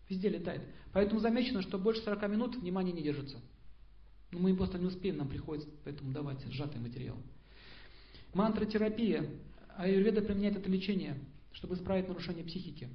Везде 0.09 0.29
летает. 0.29 0.63
Поэтому 0.93 1.21
замечено, 1.21 1.63
что 1.63 1.79
больше 1.79 2.03
40 2.03 2.29
минут 2.29 2.57
внимание 2.57 2.93
не 2.93 3.03
держится. 3.03 3.39
Но 4.31 4.39
мы 4.39 4.55
просто 4.55 4.79
не 4.79 4.87
успеем, 4.87 5.17
нам 5.17 5.29
приходится 5.29 5.69
поэтому 5.85 6.13
давать 6.13 6.45
сжатый 6.47 6.81
материал. 6.81 7.17
Мантра-терапия 8.33 9.29
Аюрведа 9.77 10.23
применяет 10.23 10.57
это 10.57 10.71
лечение, 10.71 11.19
чтобы 11.53 11.75
исправить 11.75 12.07
нарушение 12.07 12.45
психики. 12.45 12.89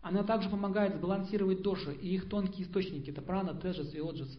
Она 0.00 0.24
также 0.24 0.48
помогает 0.48 0.96
сбалансировать 0.96 1.62
доши 1.62 1.94
и 1.94 2.14
их 2.14 2.28
тонкие 2.28 2.66
источники, 2.66 3.10
это 3.10 3.20
прана, 3.22 3.54
теджес 3.54 3.94
и 3.94 4.00
оджес. 4.00 4.38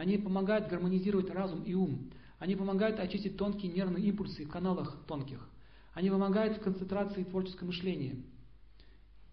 Они 0.00 0.16
помогают 0.16 0.66
гармонизировать 0.66 1.28
разум 1.28 1.62
и 1.62 1.74
ум. 1.74 2.10
Они 2.38 2.56
помогают 2.56 2.98
очистить 2.98 3.36
тонкие 3.36 3.70
нервные 3.70 4.02
импульсы 4.06 4.46
в 4.46 4.48
каналах 4.48 4.96
тонких. 5.06 5.46
Они 5.92 6.08
помогают 6.08 6.56
в 6.56 6.62
концентрации 6.62 7.20
и 7.20 7.24
творческом 7.24 7.66
мышлении. 7.66 8.24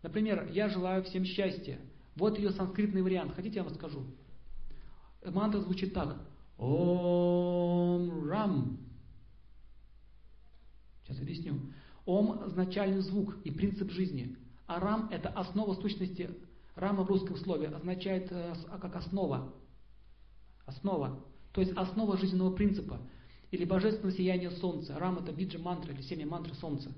Например, 0.04 0.46
«Я 0.52 0.68
желаю 0.68 1.06
всем 1.06 1.24
счастья». 1.24 1.80
Вот 2.18 2.38
ее 2.38 2.52
санскритный 2.52 3.02
вариант. 3.02 3.34
Хотите, 3.34 3.56
я 3.56 3.64
вам 3.64 3.72
расскажу? 3.72 4.04
Мантра 5.24 5.62
звучит 5.62 5.94
так. 5.94 6.18
Ом 6.58 8.28
Рам. 8.28 8.78
Сейчас 11.06 11.22
объясню. 11.22 11.62
Ом– 12.06 12.42
означальный 12.46 13.00
звук 13.00 13.38
и 13.46 13.52
принцип 13.52 13.90
жизни. 13.90 14.36
А 14.66 14.82
Рам– 14.82 15.08
это 15.14 15.30
основа 15.30 15.76
сущности. 15.76 16.30
Рама 16.76 17.06
в 17.06 17.08
русском 17.08 17.38
слове 17.38 17.70
означает 17.70 18.28
э, 18.32 18.54
как 18.82 18.98
основа. 18.98 19.54
Основа. 20.68 21.20
То 21.54 21.62
есть 21.62 21.74
основа 21.76 22.18
жизненного 22.18 22.54
принципа. 22.54 23.00
Или 23.50 23.66
божественное 23.66 24.14
сияние 24.14 24.52
солнца. 24.52 25.00
Рам– 25.00 25.18
это 25.24 25.32
биджа 25.32 25.58
мантра 25.58 25.94
или 25.94 26.02
семя 26.02 26.28
мантры 26.28 26.54
солнца. 26.54 26.92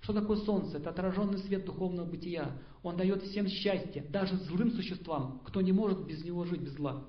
Что 0.00 0.12
такое 0.12 0.36
солнце? 0.38 0.76
Это 0.76 0.90
отраженный 0.90 1.38
свет 1.38 1.64
духовного 1.64 2.06
бытия. 2.06 2.58
Он 2.82 2.96
дает 2.96 3.22
всем 3.22 3.46
счастье, 3.46 4.04
даже 4.10 4.36
злым 4.36 4.72
существам, 4.72 5.40
кто 5.46 5.62
не 5.62 5.72
может 5.72 6.04
без 6.04 6.22
него 6.22 6.44
жить, 6.44 6.60
без 6.60 6.74
зла. 6.74 7.04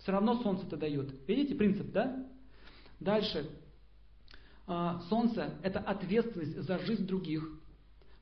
Все 0.00 0.12
равно 0.12 0.42
солнце 0.42 0.66
это 0.66 0.76
дает. 0.76 1.14
Видите 1.26 1.54
принцип, 1.54 1.90
да? 1.92 2.28
Дальше. 3.00 3.48
А, 4.66 5.00
солнце– 5.08 5.54
это 5.62 5.78
ответственность 5.78 6.60
за 6.60 6.78
жизнь 6.80 7.06
других. 7.06 7.48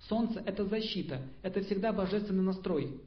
Солнце– 0.08 0.40
это 0.46 0.66
защита, 0.66 1.22
это 1.42 1.62
всегда 1.62 1.92
божественный 1.92 2.44
настрой. 2.44 3.00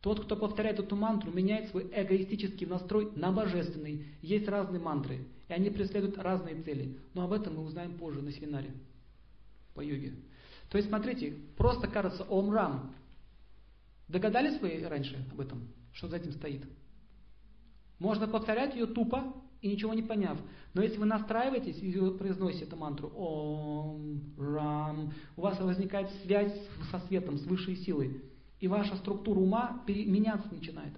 Тот, 0.00 0.24
кто 0.24 0.34
повторяет 0.34 0.78
эту 0.78 0.96
мантру, 0.96 1.30
меняет 1.30 1.68
свой 1.68 1.90
эгоистический 1.92 2.66
настрой 2.66 3.10
на 3.16 3.32
божественный. 3.32 4.06
Есть 4.22 4.48
разные 4.48 4.80
мантры, 4.80 5.26
и 5.48 5.52
они 5.52 5.68
преследуют 5.68 6.16
разные 6.16 6.62
цели. 6.62 6.98
Но 7.12 7.24
об 7.24 7.32
этом 7.32 7.56
мы 7.56 7.64
узнаем 7.64 7.98
позже 7.98 8.22
на 8.22 8.32
семинаре 8.32 8.72
по 9.74 9.82
йоге. 9.82 10.14
То 10.70 10.78
есть, 10.78 10.88
смотрите, 10.88 11.34
просто 11.56 11.86
кажется 11.86 12.24
Ом 12.24 12.50
Рам. 12.50 12.94
Догадались 14.08 14.60
вы 14.60 14.82
раньше 14.88 15.22
об 15.32 15.40
этом, 15.40 15.68
что 15.92 16.08
за 16.08 16.16
этим 16.16 16.32
стоит? 16.32 16.62
Можно 17.98 18.26
повторять 18.26 18.74
ее 18.74 18.86
тупо 18.86 19.34
и 19.60 19.68
ничего 19.68 19.92
не 19.92 20.02
поняв. 20.02 20.38
Но 20.72 20.82
если 20.82 20.96
вы 20.96 21.04
настраиваетесь 21.04 21.78
и 21.78 21.92
произносите 22.16 22.64
эту 22.64 22.76
мантру 22.76 23.08
Ом, 23.08 24.20
Рам, 24.38 25.12
у 25.36 25.42
вас 25.42 25.60
возникает 25.60 26.08
связь 26.24 26.54
со 26.90 27.00
светом, 27.00 27.36
с 27.36 27.44
высшей 27.44 27.76
силой. 27.76 28.22
И 28.60 28.68
ваша 28.68 28.96
структура 28.96 29.38
ума 29.38 29.82
меняться 29.88 30.52
начинает. 30.52 30.94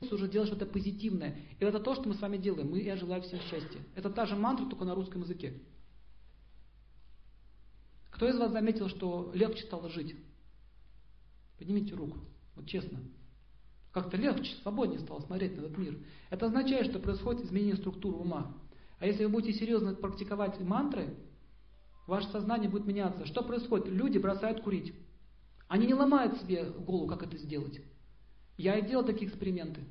Уже 0.00 0.28
делать 0.28 0.48
что-то 0.48 0.66
позитивное. 0.66 1.36
И 1.58 1.64
это 1.64 1.80
то, 1.80 1.94
что 1.94 2.08
мы 2.08 2.14
с 2.14 2.20
вами 2.20 2.36
делаем. 2.36 2.70
Мы, 2.70 2.80
я 2.82 2.96
желаю 2.96 3.22
всем 3.22 3.40
счастья. 3.40 3.80
Это 3.96 4.10
та 4.10 4.26
же 4.26 4.36
мантра, 4.36 4.66
только 4.66 4.84
на 4.84 4.94
русском 4.94 5.22
языке. 5.22 5.60
Кто 8.10 8.28
из 8.28 8.38
вас 8.38 8.52
заметил, 8.52 8.88
что 8.88 9.32
легче 9.34 9.64
стало 9.64 9.88
жить? 9.88 10.14
Поднимите 11.58 11.94
руку. 11.94 12.18
Вот 12.54 12.66
честно. 12.66 13.00
Как-то 13.92 14.16
легче, 14.16 14.54
свободнее 14.62 15.00
стало 15.00 15.20
смотреть 15.20 15.56
на 15.56 15.62
этот 15.62 15.78
мир. 15.78 15.98
Это 16.30 16.46
означает, 16.46 16.86
что 16.90 17.00
происходит 17.00 17.44
изменение 17.44 17.76
структуры 17.76 18.18
ума. 18.18 18.54
А 19.00 19.06
если 19.06 19.24
вы 19.24 19.30
будете 19.30 19.58
серьезно 19.58 19.94
практиковать 19.94 20.60
мантры, 20.60 21.16
ваше 22.06 22.28
сознание 22.28 22.68
будет 22.68 22.86
меняться. 22.86 23.26
Что 23.26 23.42
происходит? 23.42 23.88
Люди 23.88 24.18
бросают 24.18 24.62
курить. 24.62 24.94
Они 25.68 25.86
не 25.86 25.94
ломают 25.94 26.40
себе 26.40 26.64
голову, 26.64 27.06
как 27.06 27.22
это 27.22 27.36
сделать. 27.36 27.80
Я 28.56 28.76
и 28.76 28.86
делал 28.86 29.04
такие 29.04 29.28
эксперименты. 29.28 29.82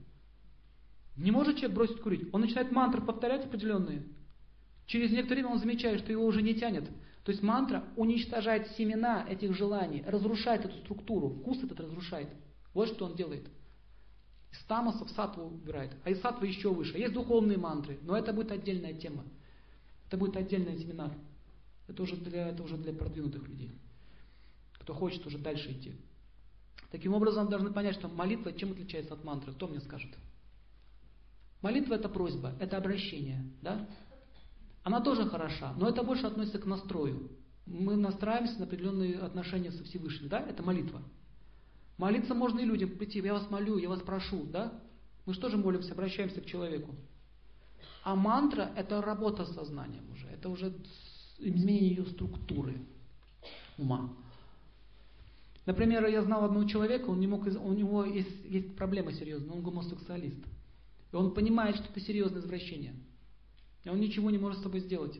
Не 1.16 1.32
может 1.32 1.58
человек 1.58 1.76
бросить 1.76 2.02
курить. 2.02 2.30
Он 2.34 2.42
начинает 2.42 2.72
мантры 2.72 3.02
повторять 3.02 3.46
определенные. 3.46 4.04
Через 4.86 5.12
некоторое 5.12 5.42
время 5.42 5.54
он 5.54 5.60
замечает, 5.60 6.02
что 6.02 6.12
его 6.12 6.26
уже 6.26 6.42
не 6.42 6.56
тянет. 6.56 6.90
То 7.24 7.32
есть 7.32 7.44
мантра 7.44 7.84
уничтожает 7.96 8.70
семена 8.78 9.26
этих 9.28 9.54
желаний, 9.54 10.04
разрушает 10.08 10.66
эту 10.66 10.78
структуру, 10.78 11.30
вкус 11.30 11.62
этот 11.62 11.80
разрушает. 11.80 12.30
Вот 12.74 12.88
что 12.88 13.06
он 13.06 13.16
делает. 13.16 13.48
Из 14.52 14.60
тамаса 14.60 15.04
в 15.04 15.10
сатву 15.10 15.44
убирает, 15.44 15.92
а 16.06 16.10
из 16.10 16.22
сатвы 16.22 16.48
еще 16.48 16.72
выше. 16.72 16.98
Есть 16.98 17.14
духовные 17.14 17.58
мантры, 17.58 18.00
но 18.04 18.18
это 18.18 18.32
будет 18.32 18.52
отдельная 18.52 18.94
тема. 18.94 19.26
Это 20.08 20.16
будет 20.16 20.38
отдельный 20.38 20.78
семинар. 20.78 21.12
Это 21.88 22.02
уже 22.04 22.16
для, 22.16 22.50
это 22.50 22.64
уже 22.64 22.78
для 22.78 22.94
продвинутых 22.94 23.46
людей, 23.48 23.72
кто 24.88 24.94
хочет 24.94 25.28
уже 25.28 25.38
дальше 25.38 25.70
идти. 25.74 25.96
Таким 26.92 27.14
образом, 27.14 27.50
должны 27.50 27.74
понять, 27.74 27.96
что 27.96 28.08
молитва 28.08 28.54
чем 28.54 28.72
отличается 28.72 29.16
от 29.16 29.24
мантры. 29.26 29.52
Кто 29.52 29.68
мне 29.68 29.82
скажет? 29.82 30.10
Молитва 31.62 31.96
это 31.96 32.08
просьба, 32.08 32.54
это 32.62 32.78
обращение. 32.78 33.52
Да? 33.62 33.86
Она 34.84 35.02
тоже 35.02 35.28
хороша, 35.30 35.74
но 35.74 35.90
это 35.90 36.04
больше 36.04 36.26
относится 36.26 36.60
к 36.60 36.66
настрою. 36.66 37.30
Мы 37.66 37.98
настраиваемся 37.98 38.60
на 38.60 38.66
определенные 38.66 39.18
отношения 39.20 39.74
со 39.74 39.84
Всевышним, 39.84 40.30
да? 40.30 40.40
Это 40.40 40.64
молитва. 40.64 41.02
Молиться 41.98 42.34
можно 42.34 42.62
и 42.62 42.66
людям 42.66 42.92
прийти, 42.92 43.20
я 43.20 43.34
вас 43.34 43.50
молю, 43.50 43.78
я 43.78 43.90
вас 43.90 44.00
прошу, 44.00 44.46
да? 44.46 44.72
Мы 45.26 45.34
же 45.34 45.58
молимся, 45.58 45.92
обращаемся 45.92 46.40
к 46.40 46.46
человеку. 46.46 46.96
А 48.04 48.16
мантра– 48.16 48.72
это 48.78 49.02
работа 49.02 49.44
с 49.46 49.54
сознанием 49.54 50.10
уже, 50.14 50.28
это 50.28 50.48
уже 50.48 50.74
изменение 51.40 51.90
ее 51.90 52.06
структуры 52.06 52.80
ума. 53.78 54.14
Например, 55.68 56.08
я 56.08 56.24
знал 56.24 56.46
одного 56.46 56.66
человека, 56.66 57.10
он 57.10 57.20
не 57.20 57.28
мог, 57.28 57.46
у 57.46 57.74
него 57.74 58.04
есть, 58.04 58.44
есть 58.46 58.76
проблема 58.76 59.12
серьезная, 59.14 59.56
он 59.56 59.62
гомосексуалист. 59.62 60.44
И 61.12 61.16
он 61.16 61.36
понимает, 61.36 61.76
что 61.76 61.86
это 61.86 62.00
серьезное 62.00 62.42
извращение– 62.42 62.96
и 63.88 63.90
он 63.90 64.02
ничего 64.02 64.30
не 64.30 64.38
может 64.38 64.60
с 64.60 64.64
тобой 64.64 64.82
сделать. 64.82 65.18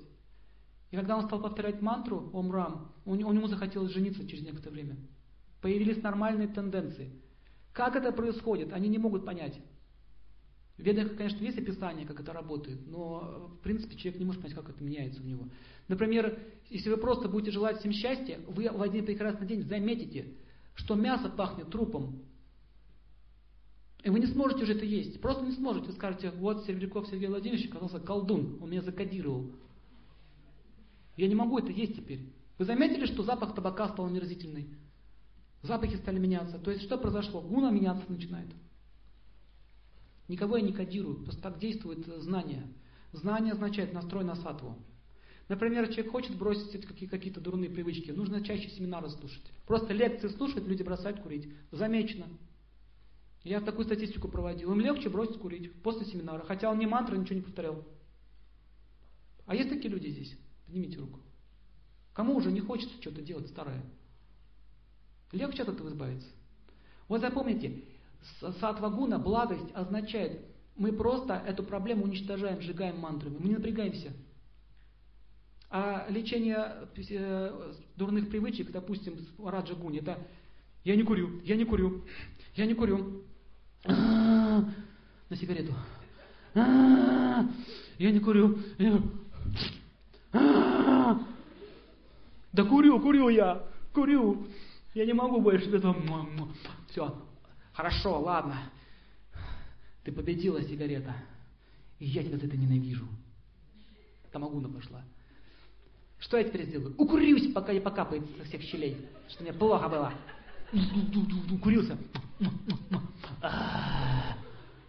И 0.92 0.96
когда 0.98 1.16
он 1.16 1.26
стал 1.26 1.42
повторять 1.42 1.82
мантру 1.82 2.30
Ом 2.34 2.52
Рам, 2.52 2.94
у 3.06 3.16
него 3.16 3.48
захотелось 3.48 3.94
жениться 3.94 4.28
через 4.28 4.44
некоторое 4.44 4.74
время. 4.74 4.98
Появились 5.62 6.04
нормальные 6.04 6.50
тенденции. 6.50 7.14
Как 7.72 7.96
это 7.96 8.12
происходит, 8.12 8.74
они 8.74 8.90
не 8.90 8.98
могут 8.98 9.26
понять. 9.26 9.58
В 10.78 10.84
ведах, 10.84 11.16
конечно, 11.16 11.44
есть 11.44 11.58
описание, 11.58 12.06
как 12.06 12.20
это 12.20 12.34
работает, 12.34 12.86
но 12.88 13.50
в 13.52 13.64
принципе 13.64 13.96
человек 13.96 14.20
не 14.20 14.26
может 14.26 14.42
понять, 14.42 14.56
как 14.56 14.70
это 14.70 14.84
меняется 14.84 15.22
у 15.22 15.26
него. 15.26 15.48
Например, 15.88 16.38
если 16.70 16.90
вы 16.90 16.98
просто 16.98 17.28
будете 17.28 17.52
желать 17.52 17.80
всем 17.80 17.92
счастья, 17.92 18.40
вы 18.48 18.70
в 18.70 18.82
один 18.82 19.06
прекрасный 19.06 19.48
день 19.48 19.64
заметите, 19.64 20.36
что 20.76 20.94
мясо 20.94 21.30
пахнет 21.30 21.72
трупом, 21.72 22.22
и 24.04 24.10
вы 24.10 24.20
не 24.20 24.28
сможете 24.28 24.64
уже 24.64 24.74
это 24.74 24.86
есть. 24.86 25.20
Просто 25.20 25.44
не 25.44 25.52
сможете. 25.52 25.88
Вы 25.88 25.94
скажете, 25.94 26.32
вот 26.32 26.66
Серебряков 26.66 27.08
Сергей 27.08 27.28
Владимирович 27.28 27.68
оказался 27.68 28.00
колдун, 28.00 28.58
он 28.62 28.70
меня 28.70 28.82
закодировал. 28.82 29.52
Я 31.18 31.28
не 31.28 31.36
могу 31.36 31.58
это 31.58 31.72
есть 31.72 31.96
теперь. 31.96 32.22
Вы 32.58 32.66
заметили, 32.66 33.06
что 33.06 33.24
запах 33.24 33.56
табака 33.56 33.90
стал 33.90 34.06
омерзительный? 34.06 34.70
Запахи 35.64 35.98
стали 35.98 36.20
меняться. 36.20 36.60
То 36.60 36.72
есть 36.72 36.84
что 36.84 36.98
произошло? 36.98 37.42
Гуна 37.42 37.72
меняться 37.72 38.06
начинает. 38.08 38.48
Никого 40.28 40.58
я 40.58 40.64
не 40.64 40.74
кодирую, 40.74 41.24
просто 41.24 41.42
так 41.42 41.60
действует 41.60 42.06
знание. 42.22 42.68
Знание 43.14 43.54
означает 43.54 43.94
настрой 43.94 44.24
на 44.24 44.36
сатву. 44.36 44.78
Например, 45.48 45.88
человек 45.88 46.12
хочет 46.12 46.38
бросить 46.38 46.86
какие-то 46.86 47.40
дурные 47.40 47.70
привычки, 47.70 48.12
нужно 48.12 48.44
чаще 48.44 48.70
семинары 48.70 49.10
слушать. 49.10 49.44
Просто 49.66 49.94
лекции 49.94 50.28
слушать, 50.28 50.68
люди 50.68 50.84
бросают 50.84 51.22
курить. 51.22 51.54
Замечено. 51.72 52.28
Я 53.44 53.62
такую 53.62 53.86
статистику 53.86 54.28
проводил. 54.28 54.74
Им 54.74 54.82
легче 54.82 55.08
бросить 55.10 55.40
курить 55.40 55.72
после 55.82 56.06
семинара, 56.06 56.44
хотя 56.44 56.70
он 56.70 56.80
не 56.80 56.86
мантра, 56.86 57.16
ничего 57.16 57.36
не 57.36 57.42
повторял. 57.42 57.86
А 59.46 59.56
есть 59.56 59.70
такие 59.70 59.90
люди 59.90 60.10
здесь? 60.10 60.38
Поднимите 60.66 61.00
руку. 61.00 61.22
Кому 62.14 62.36
уже 62.36 62.52
не 62.52 62.60
хочется 62.60 63.00
что-то 63.00 63.22
делать 63.22 63.48
старое? 63.48 63.82
Легче 65.32 65.64
от 65.64 65.70
этого 65.70 65.88
избавиться. 65.88 66.28
Вот 67.08 67.22
запомните, 67.22 67.86
сатвагуна, 68.60 69.20
благость, 69.20 69.72
означает, 69.74 70.42
мы 70.76 70.92
просто 70.92 71.34
эту 71.34 71.64
проблему 71.64 72.04
уничтожаем, 72.04 72.62
сжигаем 72.62 73.00
мантрами, 73.00 73.38
мы 73.40 73.50
не 73.50 73.56
напрягаемся. 73.56 74.14
А 75.70 76.06
лечение 76.10 76.88
э, 76.96 77.74
дурных 77.96 78.30
привычек, 78.30 78.72
допустим, 78.72 79.16
раджа 79.44 79.74
гуни, 79.74 80.00
это 80.00 80.18
я 80.84 80.96
не 80.96 81.04
курю, 81.04 81.42
я 81.44 81.58
не 81.58 81.66
курю, 81.66 82.04
я 82.56 82.66
не 82.66 82.74
курю, 82.74 83.24
на 83.86 85.36
сигарету. 85.36 85.74
Я 86.56 88.12
не 88.12 88.20
курю. 88.20 88.58
Да 92.54 92.64
курю, 92.64 93.00
курю 93.00 93.30
я, 93.30 93.64
курю. 93.94 94.48
Я 94.94 95.06
не 95.06 95.14
могу 95.14 95.42
больше 95.42 95.70
этого. 95.76 95.96
Все, 96.90 97.14
хорошо, 97.78 98.20
ладно. 98.20 98.72
Ты 100.04 100.12
победила, 100.12 100.62
сигарета. 100.64 101.16
И 102.00 102.06
я 102.06 102.24
тебя 102.24 102.38
за 102.38 102.48
это 102.48 102.58
ненавижу. 102.58 103.08
Тамагуна 104.32 104.68
пошла. 104.68 105.04
Что 106.18 106.38
я 106.38 106.44
теперь 106.44 106.66
сделаю? 106.66 106.96
Укурюсь, 106.98 107.54
пока 107.54 107.74
не 107.74 107.80
покапает 107.80 108.24
со 108.38 108.46
всех 108.46 108.64
щелей, 108.64 109.08
что 109.30 109.44
мне 109.44 109.54
плохо 109.54 109.88
было. 109.88 110.14
Укурился. 111.52 111.98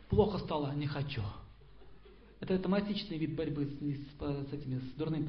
Плохо 0.09 0.39
стало, 0.39 0.73
не 0.73 0.87
хочу. 0.87 1.23
Это 2.41 2.55
автоматичный 2.55 3.19
вид 3.19 3.35
борьбы 3.35 3.67
с, 3.67 3.79
с, 3.79 4.49
с 4.49 4.53
этими 4.53 4.79
с, 4.79 4.93
дурными, 4.95 5.29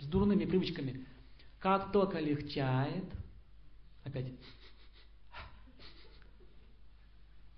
с 0.00 0.06
дурными 0.06 0.46
привычками. 0.46 1.04
Как 1.58 1.92
только 1.92 2.20
легчает, 2.20 3.04
опять 4.04 4.26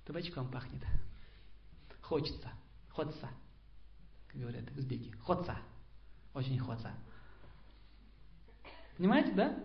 табачком 0.09 0.51
пахнет. 0.51 0.83
Хочется. 2.01 2.49
Ходца. 2.88 3.29
Как 4.29 4.40
говорят 4.40 4.64
узбеки. 4.75 5.11
Ходца. 5.21 5.59
Очень 6.33 6.59
ходца. 6.59 6.94
Понимаете, 8.97 9.33
да? 9.33 9.62